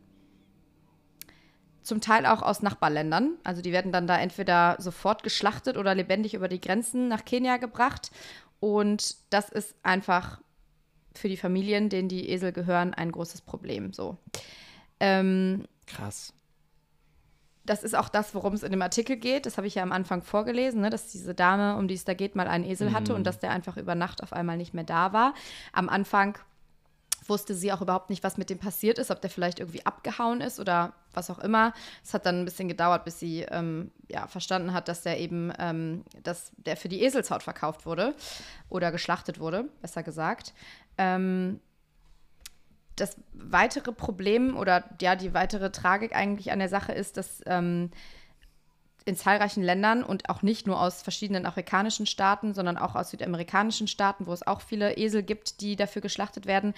Zum 1.83 2.01
Teil 2.01 2.25
auch 2.25 2.41
aus 2.41 2.61
Nachbarländern. 2.61 3.37
Also 3.45 3.61
die 3.61 3.71
werden 3.71 3.93
dann 3.93 4.07
da 4.07 4.17
entweder 4.19 4.75
sofort 4.79 5.23
geschlachtet 5.23 5.77
oder 5.77 5.95
lebendig 5.95 6.33
über 6.33 6.49
die 6.49 6.59
Grenzen 6.59 7.07
nach 7.07 7.23
Kenia 7.23 7.57
gebracht. 7.57 8.11
Und 8.59 9.15
das 9.29 9.47
ist 9.47 9.73
einfach 9.83 10.41
für 11.15 11.29
die 11.29 11.37
Familien, 11.37 11.89
denen 11.89 12.09
die 12.09 12.29
Esel 12.29 12.51
gehören, 12.51 12.93
ein 12.93 13.11
großes 13.11 13.41
Problem. 13.41 13.93
So. 13.93 14.17
Ähm, 14.99 15.65
Krass. 15.87 16.33
das 17.65 17.83
ist 17.83 17.95
auch 17.95 18.09
das, 18.09 18.35
worum 18.35 18.53
es 18.53 18.63
in 18.63 18.71
dem 18.71 18.81
Artikel 18.81 19.17
geht. 19.17 19.45
Das 19.45 19.57
habe 19.57 19.67
ich 19.67 19.75
ja 19.75 19.83
am 19.83 19.91
Anfang 19.91 20.21
vorgelesen, 20.21 20.81
ne? 20.81 20.89
dass 20.89 21.11
diese 21.11 21.33
Dame, 21.33 21.77
um 21.77 21.87
die 21.87 21.95
es 21.95 22.05
da 22.05 22.13
geht, 22.13 22.35
mal 22.35 22.47
einen 22.47 22.65
Esel 22.65 22.93
hatte 22.93 23.15
und 23.15 23.25
dass 23.25 23.39
der 23.39 23.51
einfach 23.51 23.77
über 23.77 23.95
Nacht 23.95 24.23
auf 24.23 24.33
einmal 24.33 24.57
nicht 24.57 24.73
mehr 24.73 24.83
da 24.83 25.13
war. 25.13 25.33
Am 25.73 25.89
Anfang 25.89 26.37
wusste 27.29 27.53
sie 27.53 27.71
auch 27.71 27.81
überhaupt 27.81 28.09
nicht, 28.09 28.23
was 28.23 28.37
mit 28.37 28.49
dem 28.49 28.57
passiert 28.57 28.97
ist, 28.97 29.11
ob 29.11 29.21
der 29.21 29.29
vielleicht 29.29 29.59
irgendwie 29.59 29.85
abgehauen 29.85 30.41
ist 30.41 30.59
oder 30.59 30.93
was 31.13 31.29
auch 31.29 31.39
immer. 31.39 31.73
Es 32.03 32.13
hat 32.13 32.25
dann 32.25 32.41
ein 32.41 32.45
bisschen 32.45 32.67
gedauert, 32.67 33.05
bis 33.05 33.19
sie 33.19 33.41
ähm, 33.43 33.91
ja, 34.09 34.27
verstanden 34.27 34.73
hat, 34.73 34.87
dass 34.87 35.03
der 35.03 35.19
eben, 35.19 35.53
ähm, 35.59 36.03
dass 36.23 36.51
der 36.57 36.75
für 36.75 36.89
die 36.89 37.03
Eselshaut 37.03 37.43
verkauft 37.43 37.85
wurde 37.85 38.15
oder 38.67 38.91
geschlachtet 38.91 39.39
wurde, 39.39 39.69
besser 39.81 40.03
gesagt. 40.03 40.53
Ähm, 40.99 41.59
das 42.95 43.15
weitere 43.33 43.93
Problem 43.93 44.57
oder 44.57 44.83
ja, 45.01 45.15
die 45.15 45.33
weitere 45.33 45.71
Tragik 45.71 46.13
eigentlich 46.13 46.51
an 46.51 46.59
der 46.59 46.69
Sache 46.69 46.91
ist, 46.91 47.15
dass 47.17 47.41
ähm, 47.45 47.91
in 49.05 49.15
zahlreichen 49.15 49.63
Ländern 49.63 50.03
und 50.03 50.29
auch 50.29 50.41
nicht 50.41 50.67
nur 50.67 50.79
aus 50.79 51.01
verschiedenen 51.01 51.45
afrikanischen 51.45 52.05
Staaten, 52.05 52.53
sondern 52.53 52.77
auch 52.77 52.95
aus 52.95 53.11
südamerikanischen 53.11 53.87
Staaten, 53.87 54.27
wo 54.27 54.33
es 54.33 54.45
auch 54.45 54.61
viele 54.61 54.97
Esel 54.97 55.23
gibt, 55.23 55.61
die 55.61 55.77
dafür 55.77 56.01
geschlachtet 56.01 56.45
werden, 56.45 56.73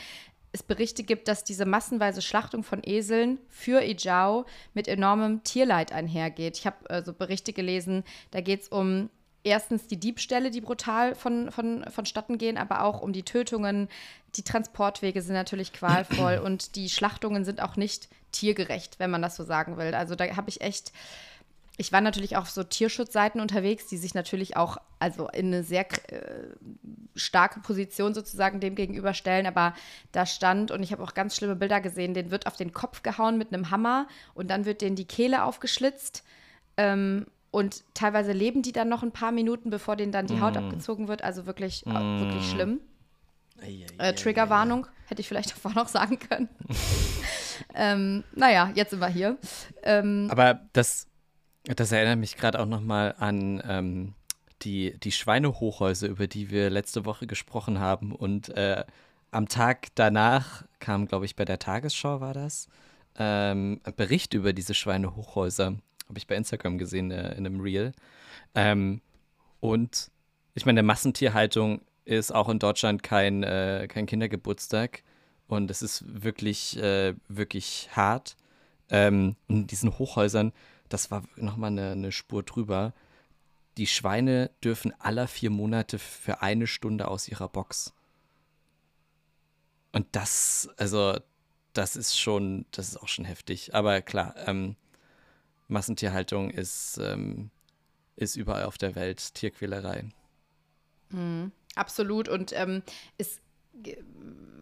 es 0.53 0.63
Berichte 0.63 1.03
gibt, 1.03 1.27
dass 1.27 1.43
diese 1.43 1.65
massenweise 1.65 2.21
Schlachtung 2.21 2.63
von 2.63 2.81
Eseln 2.83 3.39
für 3.47 3.81
Ijao 3.81 4.45
mit 4.73 4.87
enormem 4.87 5.43
Tierleid 5.43 5.91
einhergeht. 5.93 6.57
Ich 6.57 6.65
habe 6.65 6.89
äh, 6.89 7.01
so 7.03 7.13
Berichte 7.13 7.53
gelesen, 7.53 8.03
da 8.31 8.41
geht 8.41 8.63
es 8.63 8.67
um 8.67 9.09
erstens 9.43 9.87
die 9.87 9.99
Diebstähle, 9.99 10.51
die 10.51 10.61
brutal 10.61 11.15
von, 11.15 11.51
von, 11.51 11.85
vonstatten 11.89 12.37
gehen, 12.37 12.57
aber 12.57 12.83
auch 12.83 13.01
um 13.01 13.13
die 13.13 13.23
Tötungen. 13.23 13.89
Die 14.35 14.43
Transportwege 14.43 15.21
sind 15.21 15.33
natürlich 15.33 15.73
qualvoll 15.73 16.37
und 16.43 16.75
die 16.75 16.89
Schlachtungen 16.89 17.45
sind 17.45 17.61
auch 17.61 17.75
nicht 17.75 18.07
tiergerecht, 18.31 18.99
wenn 18.99 19.11
man 19.11 19.21
das 19.21 19.35
so 19.35 19.43
sagen 19.43 19.77
will. 19.77 19.93
Also 19.93 20.15
da 20.15 20.35
habe 20.35 20.49
ich 20.49 20.61
echt 20.61 20.91
ich 21.77 21.91
war 21.91 22.01
natürlich 22.01 22.37
auch 22.37 22.41
auf 22.41 22.49
so 22.51 22.63
Tierschutzseiten 22.63 23.41
unterwegs, 23.41 23.87
die 23.87 23.97
sich 23.97 24.13
natürlich 24.13 24.55
auch 24.55 24.77
also 24.99 25.27
in 25.29 25.47
eine 25.47 25.63
sehr 25.63 25.87
äh, 26.11 26.49
starke 27.15 27.59
Position 27.61 28.13
sozusagen 28.13 28.59
dem 28.59 28.75
gegenüberstellen. 28.75 29.47
Aber 29.47 29.73
da 30.11 30.25
stand, 30.27 30.69
und 30.69 30.83
ich 30.83 30.91
habe 30.91 31.01
auch 31.01 31.13
ganz 31.13 31.35
schlimme 31.35 31.55
Bilder 31.55 31.81
gesehen, 31.81 32.13
den 32.13 32.29
wird 32.29 32.45
auf 32.45 32.55
den 32.55 32.71
Kopf 32.71 33.01
gehauen 33.03 33.37
mit 33.37 33.51
einem 33.53 33.71
Hammer 33.71 34.07
und 34.33 34.49
dann 34.51 34.65
wird 34.65 34.81
denen 34.81 34.95
die 34.95 35.05
Kehle 35.07 35.43
aufgeschlitzt. 35.43 36.23
Ähm, 36.77 37.25
und 37.51 37.83
teilweise 37.93 38.31
leben 38.31 38.61
die 38.61 38.71
dann 38.71 38.89
noch 38.89 39.03
ein 39.03 39.11
paar 39.11 39.31
Minuten, 39.31 39.69
bevor 39.69 39.95
denen 39.95 40.11
dann 40.11 40.25
die 40.25 40.39
Haut 40.39 40.55
abgezogen 40.57 41.07
wird. 41.07 41.23
Also 41.23 41.45
wirklich, 41.45 41.85
äh, 41.85 41.91
wirklich 41.91 42.49
schlimm. 42.49 42.79
Äh, 43.97 44.13
Triggerwarnung, 44.13 44.87
hätte 45.07 45.21
ich 45.21 45.27
vielleicht 45.27 45.51
davor 45.55 45.73
noch 45.73 45.87
sagen 45.87 46.17
können. 46.17 46.49
ähm, 47.75 48.23
naja, 48.33 48.71
jetzt 48.73 48.91
sind 48.91 48.99
wir 48.99 49.09
hier. 49.09 49.37
Ähm, 49.83 50.27
Aber 50.31 50.61
das, 50.73 51.07
das 51.63 51.91
erinnert 51.91 52.17
mich 52.19 52.37
gerade 52.37 52.59
auch 52.59 52.65
noch 52.65 52.81
mal 52.81 53.15
an 53.19 53.61
ähm, 53.67 54.13
die, 54.63 54.97
die 54.99 55.11
Schweinehochhäuser, 55.11 56.07
über 56.07 56.27
die 56.27 56.49
wir 56.49 56.69
letzte 56.69 57.05
Woche 57.05 57.27
gesprochen 57.27 57.79
haben 57.79 58.13
und 58.13 58.49
äh, 58.49 58.83
am 59.31 59.47
Tag 59.47 59.87
danach 59.95 60.65
kam, 60.79 61.07
glaube 61.07 61.25
ich, 61.25 61.35
bei 61.35 61.45
der 61.45 61.59
Tagesschau 61.59 62.19
war 62.19 62.33
das, 62.33 62.67
ähm, 63.17 63.79
ein 63.83 63.95
Bericht 63.95 64.33
über 64.33 64.53
diese 64.53 64.73
Schweinehochhäuser. 64.73 65.75
Habe 66.11 66.19
ich 66.19 66.27
bei 66.27 66.35
Instagram 66.35 66.77
gesehen 66.77 67.09
äh, 67.09 67.31
in 67.35 67.45
einem 67.45 67.61
Reel. 67.61 67.93
Ähm, 68.53 68.99
und 69.61 70.11
ich 70.55 70.65
meine, 70.65 70.83
Massentierhaltung 70.83 71.79
ist 72.03 72.35
auch 72.35 72.49
in 72.49 72.59
Deutschland 72.59 73.01
kein, 73.01 73.43
äh, 73.43 73.87
kein 73.87 74.07
Kindergeburtstag. 74.07 75.03
Und 75.47 75.71
es 75.71 75.81
ist 75.81 76.03
wirklich, 76.21 76.75
äh, 76.75 77.13
wirklich 77.29 77.87
hart. 77.93 78.35
Ähm, 78.89 79.37
in 79.47 79.67
diesen 79.67 79.97
Hochhäusern, 79.97 80.51
das 80.89 81.11
war 81.11 81.23
nochmal 81.37 81.71
eine, 81.71 81.91
eine 81.91 82.11
Spur 82.11 82.43
drüber. 82.43 82.93
Die 83.77 83.87
Schweine 83.87 84.51
dürfen 84.61 84.93
aller 84.99 85.29
vier 85.29 85.49
Monate 85.49 85.97
für 85.97 86.41
eine 86.41 86.67
Stunde 86.67 87.07
aus 87.07 87.29
ihrer 87.29 87.47
Box. 87.47 87.93
Und 89.93 90.07
das, 90.11 90.67
also, 90.75 91.17
das 91.71 91.95
ist 91.95 92.19
schon, 92.19 92.65
das 92.71 92.89
ist 92.89 92.97
auch 92.97 93.07
schon 93.07 93.23
heftig. 93.23 93.73
Aber 93.73 94.01
klar, 94.01 94.35
ähm, 94.45 94.75
Massentierhaltung 95.71 96.49
ist, 96.49 96.99
ähm, 97.01 97.49
ist 98.15 98.35
überall 98.35 98.65
auf 98.65 98.77
der 98.77 98.95
Welt 98.95 99.33
Tierquälerei. 99.33 100.05
Mhm, 101.09 101.51
absolut. 101.75 102.29
Und 102.29 102.53
ähm, 102.53 102.83
es 103.17 103.41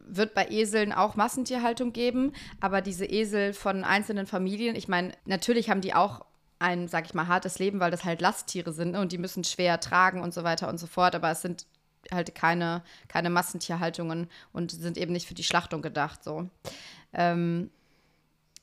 wird 0.07 0.33
bei 0.33 0.47
Eseln 0.49 0.93
auch 0.93 1.15
Massentierhaltung 1.15 1.93
geben, 1.93 2.33
aber 2.59 2.81
diese 2.81 3.05
Esel 3.05 3.53
von 3.53 3.83
einzelnen 3.83 4.27
Familien, 4.27 4.75
ich 4.75 4.87
meine, 4.87 5.13
natürlich 5.25 5.69
haben 5.69 5.81
die 5.81 5.93
auch 5.93 6.25
ein, 6.59 6.87
sag 6.87 7.05
ich 7.05 7.13
mal, 7.13 7.27
hartes 7.27 7.59
Leben, 7.59 7.79
weil 7.79 7.91
das 7.91 8.03
halt 8.03 8.21
Lasttiere 8.21 8.73
sind 8.73 8.91
ne? 8.91 8.99
und 8.99 9.11
die 9.11 9.17
müssen 9.17 9.43
schwer 9.43 9.79
tragen 9.79 10.21
und 10.21 10.33
so 10.33 10.43
weiter 10.43 10.67
und 10.67 10.77
so 10.77 10.87
fort, 10.87 11.15
aber 11.15 11.31
es 11.31 11.41
sind 11.41 11.65
halt 12.11 12.35
keine, 12.35 12.83
keine 13.07 13.29
Massentierhaltungen 13.29 14.29
und 14.51 14.71
sind 14.71 14.97
eben 14.97 15.13
nicht 15.13 15.27
für 15.27 15.33
die 15.33 15.43
Schlachtung 15.43 15.81
gedacht. 15.81 16.23
So. 16.23 16.49
Ähm, 17.13 17.69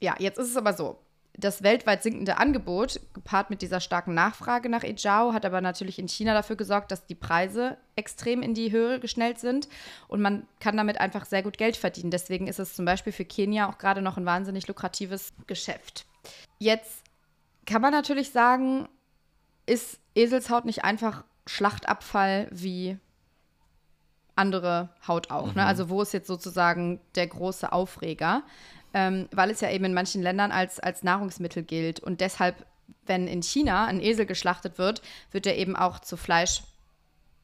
ja, 0.00 0.14
jetzt 0.18 0.38
ist 0.38 0.50
es 0.50 0.56
aber 0.56 0.74
so. 0.74 0.98
Das 1.38 1.62
weltweit 1.62 2.02
sinkende 2.02 2.38
Angebot, 2.38 3.00
gepaart 3.12 3.50
mit 3.50 3.60
dieser 3.60 3.80
starken 3.80 4.14
Nachfrage 4.14 4.68
nach 4.68 4.84
Ejao, 4.84 5.34
hat 5.34 5.44
aber 5.44 5.60
natürlich 5.60 5.98
in 5.98 6.08
China 6.08 6.32
dafür 6.32 6.56
gesorgt, 6.56 6.90
dass 6.90 7.06
die 7.06 7.14
Preise 7.14 7.76
extrem 7.94 8.42
in 8.42 8.54
die 8.54 8.72
Höhe 8.72 9.00
geschnellt 9.00 9.38
sind 9.38 9.68
und 10.08 10.22
man 10.22 10.46
kann 10.60 10.76
damit 10.76 10.98
einfach 10.98 11.26
sehr 11.26 11.42
gut 11.42 11.58
Geld 11.58 11.76
verdienen. 11.76 12.10
Deswegen 12.10 12.46
ist 12.46 12.58
es 12.58 12.74
zum 12.74 12.86
Beispiel 12.86 13.12
für 13.12 13.24
Kenia 13.24 13.68
auch 13.68 13.78
gerade 13.78 14.00
noch 14.00 14.16
ein 14.16 14.24
wahnsinnig 14.24 14.66
lukratives 14.66 15.34
Geschäft. 15.46 16.06
Jetzt 16.58 17.02
kann 17.66 17.82
man 17.82 17.92
natürlich 17.92 18.30
sagen, 18.30 18.88
ist 19.66 19.98
Eselshaut 20.14 20.64
nicht 20.64 20.84
einfach 20.84 21.24
Schlachtabfall 21.46 22.48
wie 22.50 22.98
andere 24.36 24.90
Haut 25.06 25.30
auch. 25.30 25.46
Ne? 25.46 25.50
Mhm. 25.50 25.56
Ne? 25.56 25.66
Also 25.66 25.88
wo 25.88 26.02
ist 26.02 26.12
jetzt 26.12 26.28
sozusagen 26.28 27.00
der 27.14 27.26
große 27.26 27.72
Aufreger? 27.72 28.42
Ähm, 28.98 29.28
weil 29.30 29.50
es 29.50 29.60
ja 29.60 29.70
eben 29.70 29.84
in 29.84 29.92
manchen 29.92 30.22
Ländern 30.22 30.50
als, 30.50 30.80
als 30.80 31.02
Nahrungsmittel 31.02 31.62
gilt. 31.62 32.00
Und 32.00 32.22
deshalb, 32.22 32.64
wenn 33.04 33.28
in 33.28 33.42
China 33.42 33.84
ein 33.84 34.00
Esel 34.00 34.24
geschlachtet 34.24 34.78
wird, 34.78 35.02
wird 35.32 35.46
er 35.46 35.58
eben 35.58 35.76
auch 35.76 35.98
zu 35.98 36.16
Fleisch 36.16 36.62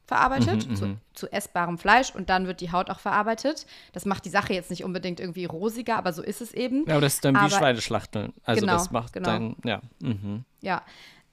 verarbeitet, 0.07 0.67
mhm, 0.67 0.75
zu, 0.75 0.85
mhm. 0.87 0.97
zu, 1.13 1.31
essbarem 1.31 1.77
Fleisch 1.77 2.13
und 2.15 2.31
dann 2.31 2.47
wird 2.47 2.59
die 2.59 2.71
Haut 2.71 2.89
auch 2.89 2.99
verarbeitet. 2.99 3.67
Das 3.91 4.05
macht 4.05 4.25
die 4.25 4.29
Sache 4.29 4.53
jetzt 4.53 4.71
nicht 4.71 4.83
unbedingt 4.83 5.19
irgendwie 5.19 5.45
rosiger, 5.45 5.95
aber 5.95 6.11
so 6.11 6.23
ist 6.23 6.41
es 6.41 6.55
eben. 6.55 6.87
Ja, 6.87 6.93
aber 6.93 7.01
das 7.01 7.15
ist 7.15 7.25
dann 7.25 7.35
aber, 7.35 7.45
wie 7.45 7.51
Schweineschlachteln. 7.51 8.33
Also 8.43 8.61
genau, 8.61 8.73
das 8.73 8.89
macht 8.89 9.13
genau. 9.13 9.29
dann, 9.29 9.55
ja. 9.63 9.81
Mhm. 10.01 10.45
Ja, 10.61 10.81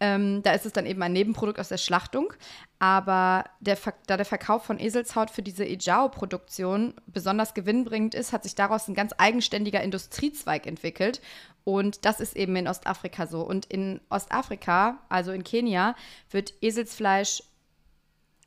ähm, 0.01 0.43
da 0.43 0.53
ist 0.53 0.65
es 0.65 0.73
dann 0.73 0.87
eben 0.87 1.03
ein 1.03 1.13
Nebenprodukt 1.13 1.61
aus 1.61 1.69
der 1.69 1.77
Schlachtung. 1.77 2.33
Aber 2.79 3.45
der, 3.61 3.77
da 4.07 4.17
der 4.17 4.25
Verkauf 4.25 4.65
von 4.65 4.81
Eselshaut 4.81 5.31
für 5.31 5.43
diese 5.43 5.65
Ejao-Produktion 5.65 6.95
besonders 7.07 7.53
gewinnbringend 7.53 8.15
ist, 8.15 8.33
hat 8.33 8.43
sich 8.43 8.55
daraus 8.55 8.89
ein 8.89 8.95
ganz 8.95 9.13
eigenständiger 9.19 9.83
Industriezweig 9.83 10.67
entwickelt. 10.67 11.21
Und 11.65 12.07
das 12.07 12.21
ist 12.21 12.35
eben 12.35 12.57
in 12.57 12.67
Ostafrika 12.67 13.27
so. 13.27 13.43
Und 13.43 13.67
in 13.67 14.01
Ostafrika, 14.09 14.99
also 15.11 15.33
in 15.33 15.45
Kenia, 15.45 15.95
wird 16.31 16.55
Eselsfleisch 16.63 17.43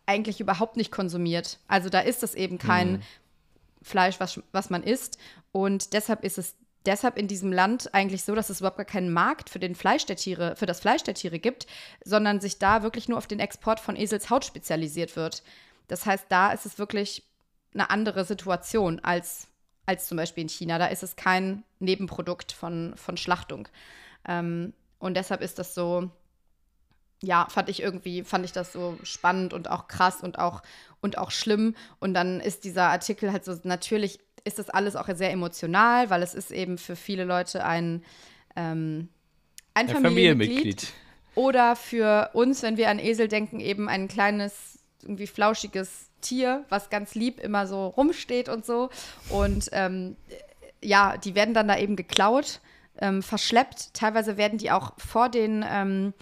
eigentlich 0.08 0.42
überhaupt 0.42 0.76
nicht 0.76 0.92
konsumiert. 0.92 1.60
Also 1.68 1.90
da 1.90 2.00
ist 2.00 2.24
es 2.24 2.34
eben 2.34 2.58
kein 2.58 2.96
hm. 2.96 3.02
Fleisch, 3.84 4.20
was, 4.20 4.42
was 4.52 4.72
man 4.72 4.82
isst. 4.82 5.20
Und 5.52 5.94
deshalb 5.94 6.24
ist 6.24 6.40
es 6.40 6.56
deshalb 6.86 7.18
in 7.18 7.28
diesem 7.28 7.52
Land 7.52 7.94
eigentlich 7.94 8.24
so, 8.24 8.36
dass 8.36 8.50
es 8.50 8.60
überhaupt 8.60 8.78
gar 8.78 8.86
keinen 8.86 9.12
Markt 9.12 9.50
für 9.50 9.60
den 9.60 9.76
Fleisch 9.76 10.06
der 10.06 10.16
Tiere, 10.16 10.56
für 10.56 10.66
das 10.66 10.80
Fleisch 10.80 11.04
der 11.04 11.14
Tiere 11.14 11.40
gibt, 11.40 11.68
sondern 12.04 12.42
sich 12.42 12.60
da 12.60 12.84
wirklich 12.84 13.08
nur 13.08 13.18
auf 13.18 13.28
den 13.28 13.40
Export 13.40 13.80
von 13.80 13.96
Eselshaut 13.96 14.46
spezialisiert 14.46 15.16
wird. 15.16 15.44
Das 15.88 16.06
heißt, 16.06 16.26
da 16.30 16.52
ist 16.52 16.66
es 16.66 16.78
wirklich 16.78 17.24
eine 17.74 17.90
andere 17.90 18.26
Situation 18.26 19.00
als, 19.00 19.48
als 19.86 20.08
zum 20.08 20.18
Beispiel 20.18 20.44
in 20.44 20.50
China. 20.50 20.78
Da 20.78 20.88
ist 20.88 21.04
es 21.04 21.16
kein 21.16 21.64
Nebenprodukt 21.80 22.52
von, 22.52 22.94
von 22.96 23.18
Schlachtung. 23.18 23.68
Ähm, 24.28 24.74
und 25.00 25.16
deshalb 25.16 25.42
ist 25.42 25.60
das 25.60 25.74
so, 25.74 26.10
ja, 27.22 27.48
fand 27.50 27.70
ich 27.70 27.82
irgendwie, 27.82 28.24
fand 28.24 28.46
ich 28.46 28.52
das 28.52 28.74
so 28.74 28.98
spannend 29.04 29.54
und 29.54 29.70
auch 29.70 29.88
krass 29.88 30.22
und 30.22 30.40
auch, 30.40 30.62
und 31.02 31.18
auch 31.18 31.32
schlimm. 31.32 31.76
Und 32.00 32.14
dann 32.14 32.40
ist 32.40 32.64
dieser 32.64 32.90
Artikel 32.90 33.32
halt 33.32 33.46
so 33.46 33.58
natürlich 33.64 34.20
ist 34.44 34.60
das 34.60 34.70
alles 34.70 34.96
auch 34.96 35.08
sehr 35.14 35.32
emotional, 35.32 36.10
weil 36.10 36.22
es 36.24 36.34
ist 36.34 36.52
eben 36.52 36.78
für 36.78 36.96
viele 36.96 37.24
Leute 37.24 37.66
ein, 37.66 38.04
ähm, 38.56 39.10
ein 39.74 39.90
Familienmitglied. 39.90 40.02
Familienmitglied. 40.02 40.94
Oder 41.36 41.76
für 41.76 42.30
uns, 42.34 42.62
wenn 42.62 42.78
wir 42.78 42.90
an 42.90 43.00
Esel 43.00 43.28
denken, 43.28 43.60
eben 43.60 43.90
ein 43.90 44.08
kleines, 44.08 44.80
irgendwie 45.02 45.28
flauschiges 45.28 46.10
Tier, 46.22 46.64
was 46.70 46.90
ganz 46.90 47.16
lieb 47.16 47.40
immer 47.40 47.68
so 47.68 47.88
rumsteht 47.88 48.50
und 48.50 48.66
so. 48.66 48.90
Und 49.30 49.70
ähm, 49.72 50.16
ja, 50.82 51.18
die 51.18 51.36
werden 51.36 51.54
dann 51.54 51.68
da 51.68 51.78
eben 51.78 51.96
geklaut, 51.96 52.60
ähm, 53.00 53.24
verschleppt. 53.24 53.94
Teilweise 53.94 54.38
werden 54.38 54.60
die 54.60 54.72
auch 54.72 54.94
vor 54.98 55.30
den 55.30 55.66
ähm, 55.68 56.14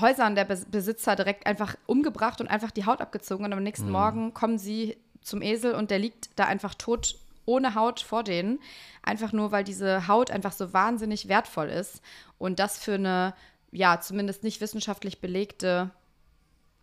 Häusern 0.00 0.34
der 0.34 0.44
Besitzer 0.44 1.16
direkt 1.16 1.46
einfach 1.46 1.76
umgebracht 1.86 2.40
und 2.40 2.48
einfach 2.48 2.70
die 2.70 2.86
Haut 2.86 3.00
abgezogen. 3.00 3.44
Und 3.44 3.52
am 3.52 3.62
nächsten 3.62 3.86
mhm. 3.86 3.92
Morgen 3.92 4.34
kommen 4.34 4.58
sie 4.58 4.96
zum 5.26 5.42
Esel 5.42 5.74
und 5.74 5.90
der 5.90 5.98
liegt 5.98 6.30
da 6.36 6.44
einfach 6.44 6.74
tot 6.74 7.18
ohne 7.44 7.74
Haut 7.74 8.00
vor 8.00 8.24
denen. 8.24 8.60
Einfach 9.02 9.32
nur, 9.32 9.52
weil 9.52 9.64
diese 9.64 10.08
Haut 10.08 10.30
einfach 10.30 10.52
so 10.52 10.72
wahnsinnig 10.72 11.28
wertvoll 11.28 11.68
ist. 11.68 12.00
Und 12.38 12.58
das 12.58 12.78
für 12.78 12.94
eine, 12.94 13.34
ja, 13.70 14.00
zumindest 14.00 14.42
nicht 14.42 14.60
wissenschaftlich 14.60 15.20
belegte 15.20 15.90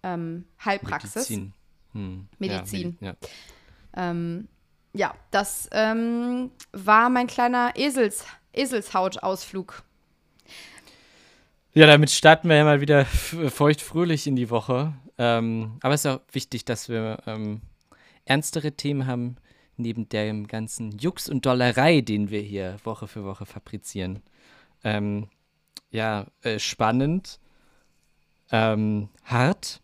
ähm, 0.04 0.46
Heilpraxis. 0.64 1.16
Medizin. 1.16 1.54
Hm. 1.94 2.28
Medizin. 2.40 2.98
Ja, 3.00 3.08
ja. 3.08 3.16
Ähm, 3.96 4.48
ja 4.94 5.16
das 5.32 5.70
ähm, 5.72 6.52
war 6.72 7.10
mein 7.10 7.28
kleiner 7.28 7.74
Esels, 7.76 8.26
Eselshautausflug. 8.54 9.84
Ja, 11.74 11.88
damit 11.88 12.12
starten 12.12 12.50
wir 12.50 12.56
ja 12.56 12.64
mal 12.66 12.82
wieder 12.82 13.06
feucht-fröhlich 13.06 14.28
in 14.28 14.36
die 14.36 14.50
Woche. 14.50 14.94
Ähm, 15.18 15.78
aber 15.82 15.94
es 15.94 16.06
ist 16.06 16.12
auch 16.12 16.22
wichtig, 16.32 16.66
dass 16.66 16.88
wir 16.88 17.18
ähm, 17.26 17.62
ernstere 18.26 18.74
Themen 18.74 19.08
haben, 19.08 19.38
neben 19.76 20.08
dem 20.10 20.48
ganzen 20.48 20.92
Jux 20.98 21.30
und 21.30 21.46
Dollerei, 21.46 22.02
den 22.02 22.30
wir 22.30 22.42
hier 22.42 22.78
Woche 22.84 23.08
für 23.08 23.24
Woche 23.24 23.46
fabrizieren. 23.46 24.22
Ähm, 24.84 25.30
ja, 25.90 26.28
äh, 26.42 26.60
spannend, 26.60 27.40
ähm, 28.52 29.10
hart, 29.24 29.82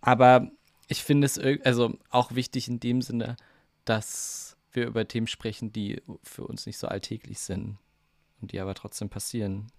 aber 0.00 0.50
ich 0.88 1.04
finde 1.04 1.26
es 1.26 1.38
also 1.64 1.98
auch 2.10 2.34
wichtig 2.34 2.68
in 2.68 2.80
dem 2.80 3.02
Sinne, 3.02 3.36
dass 3.84 4.56
wir 4.72 4.86
über 4.86 5.06
Themen 5.06 5.26
sprechen, 5.26 5.72
die 5.72 6.02
für 6.22 6.44
uns 6.44 6.66
nicht 6.66 6.78
so 6.78 6.88
alltäglich 6.88 7.40
sind 7.40 7.78
und 8.40 8.52
die 8.52 8.60
aber 8.60 8.74
trotzdem 8.74 9.08
passieren. 9.08 9.70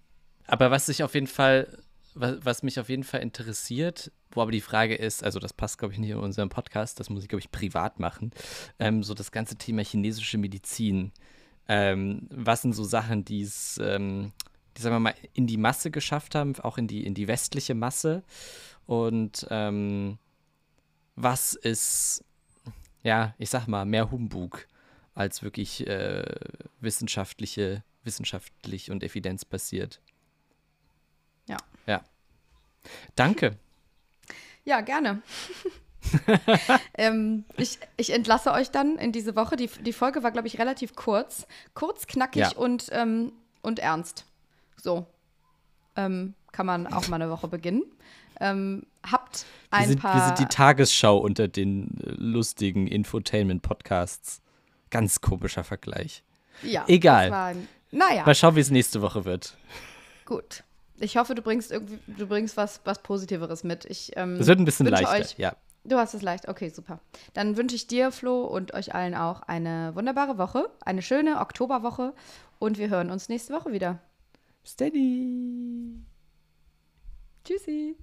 Aber 0.46 0.70
was 0.70 0.86
sich 0.86 1.02
auf 1.02 1.14
jeden 1.14 1.26
Fall 1.26 1.82
was, 2.14 2.44
was 2.44 2.62
mich 2.62 2.78
auf 2.80 2.88
jeden 2.88 3.04
Fall 3.04 3.20
interessiert, 3.20 4.10
wo 4.30 4.42
aber 4.42 4.52
die 4.52 4.60
Frage 4.60 4.94
ist, 4.94 5.22
also 5.22 5.38
das 5.38 5.52
passt, 5.52 5.78
glaube 5.78 5.94
ich, 5.94 6.00
nicht 6.00 6.10
in 6.10 6.18
unserem 6.18 6.48
Podcast, 6.48 7.00
das 7.00 7.10
muss 7.10 7.22
ich, 7.22 7.28
glaube 7.28 7.40
ich, 7.40 7.50
privat 7.50 8.00
machen, 8.00 8.32
ähm, 8.78 9.02
so 9.02 9.14
das 9.14 9.32
ganze 9.32 9.56
Thema 9.56 9.82
chinesische 9.82 10.38
Medizin. 10.38 11.12
Ähm, 11.68 12.26
was 12.30 12.62
sind 12.62 12.74
so 12.74 12.84
Sachen, 12.84 13.24
die 13.24 13.42
es, 13.42 13.78
ähm, 13.82 14.32
die, 14.76 14.82
sagen 14.82 14.96
wir 14.96 15.00
mal, 15.00 15.14
in 15.32 15.46
die 15.46 15.56
Masse 15.56 15.90
geschafft 15.90 16.34
haben, 16.34 16.58
auch 16.60 16.78
in 16.78 16.88
die, 16.88 17.06
in 17.06 17.14
die 17.14 17.28
westliche 17.28 17.74
Masse? 17.74 18.22
Und 18.86 19.46
ähm, 19.50 20.18
was 21.14 21.54
ist, 21.54 22.24
ja, 23.02 23.34
ich 23.38 23.50
sag 23.50 23.66
mal, 23.68 23.84
mehr 23.84 24.10
Humbug 24.10 24.66
als 25.14 25.42
wirklich 25.42 25.86
äh, 25.86 26.24
wissenschaftliche, 26.80 27.84
wissenschaftlich 28.02 28.90
und 28.90 29.02
evidenzbasiert? 29.02 30.00
Ja. 31.46 31.56
Ja. 31.86 32.00
Danke. 33.16 33.56
Ja, 34.64 34.80
gerne. 34.80 35.22
ähm, 36.94 37.44
ich, 37.56 37.78
ich 37.96 38.10
entlasse 38.10 38.52
euch 38.52 38.70
dann 38.70 38.98
in 38.98 39.12
diese 39.12 39.36
Woche. 39.36 39.56
Die, 39.56 39.68
die 39.68 39.92
Folge 39.92 40.22
war, 40.22 40.30
glaube 40.30 40.48
ich, 40.48 40.58
relativ 40.58 40.94
kurz. 40.94 41.46
Kurz, 41.74 42.06
knackig 42.06 42.42
ja. 42.42 42.56
und, 42.56 42.88
ähm, 42.92 43.32
und 43.62 43.78
ernst. 43.78 44.24
So. 44.76 45.06
Ähm, 45.96 46.34
kann 46.52 46.66
man 46.66 46.86
auch 46.86 47.08
mal 47.08 47.16
eine 47.16 47.30
Woche 47.30 47.48
beginnen. 47.48 47.82
Ähm, 48.40 48.86
habt 49.10 49.46
ein 49.70 49.82
wir 49.82 49.88
sind, 49.88 50.00
paar. 50.00 50.14
Wir 50.14 50.26
sind 50.26 50.38
die 50.38 50.54
Tagesschau 50.54 51.16
unter 51.18 51.48
den 51.48 51.98
äh, 52.00 52.10
lustigen 52.16 52.86
Infotainment-Podcasts. 52.86 54.40
Ganz 54.90 55.20
komischer 55.20 55.64
Vergleich. 55.64 56.22
ja, 56.62 56.84
egal. 56.86 57.30
war 57.30 57.54
Naja, 57.90 58.24
Mal 58.24 58.34
schauen, 58.34 58.56
wie 58.56 58.60
es 58.60 58.70
nächste 58.70 59.00
Woche 59.00 59.24
wird. 59.24 59.56
gut. 60.26 60.64
Ich 60.98 61.16
hoffe, 61.16 61.34
du 61.34 61.42
bringst 61.42 61.72
irgendwie, 61.72 61.98
du 62.06 62.26
bringst 62.26 62.56
was, 62.56 62.80
was 62.84 63.02
Positiveres 63.02 63.64
mit. 63.64 63.84
Ich, 63.86 64.12
ähm, 64.16 64.36
Es 64.36 64.46
wird 64.46 64.58
ein 64.58 64.64
bisschen 64.64 64.86
leichter. 64.86 65.10
Euch, 65.12 65.38
ja. 65.38 65.56
Du 65.84 65.96
hast 65.96 66.14
es 66.14 66.22
leicht. 66.22 66.48
Okay, 66.48 66.68
super. 66.68 67.00
Dann 67.34 67.56
wünsche 67.56 67.74
ich 67.74 67.88
dir, 67.88 68.12
Flo, 68.12 68.44
und 68.44 68.72
euch 68.72 68.94
allen 68.94 69.14
auch 69.14 69.42
eine 69.42 69.94
wunderbare 69.96 70.38
Woche, 70.38 70.70
eine 70.84 71.02
schöne 71.02 71.40
Oktoberwoche 71.40 72.14
und 72.60 72.78
wir 72.78 72.88
hören 72.88 73.10
uns 73.10 73.28
nächste 73.28 73.52
Woche 73.52 73.72
wieder. 73.72 73.98
Steady. 74.64 75.96
Tschüssi. 77.44 77.96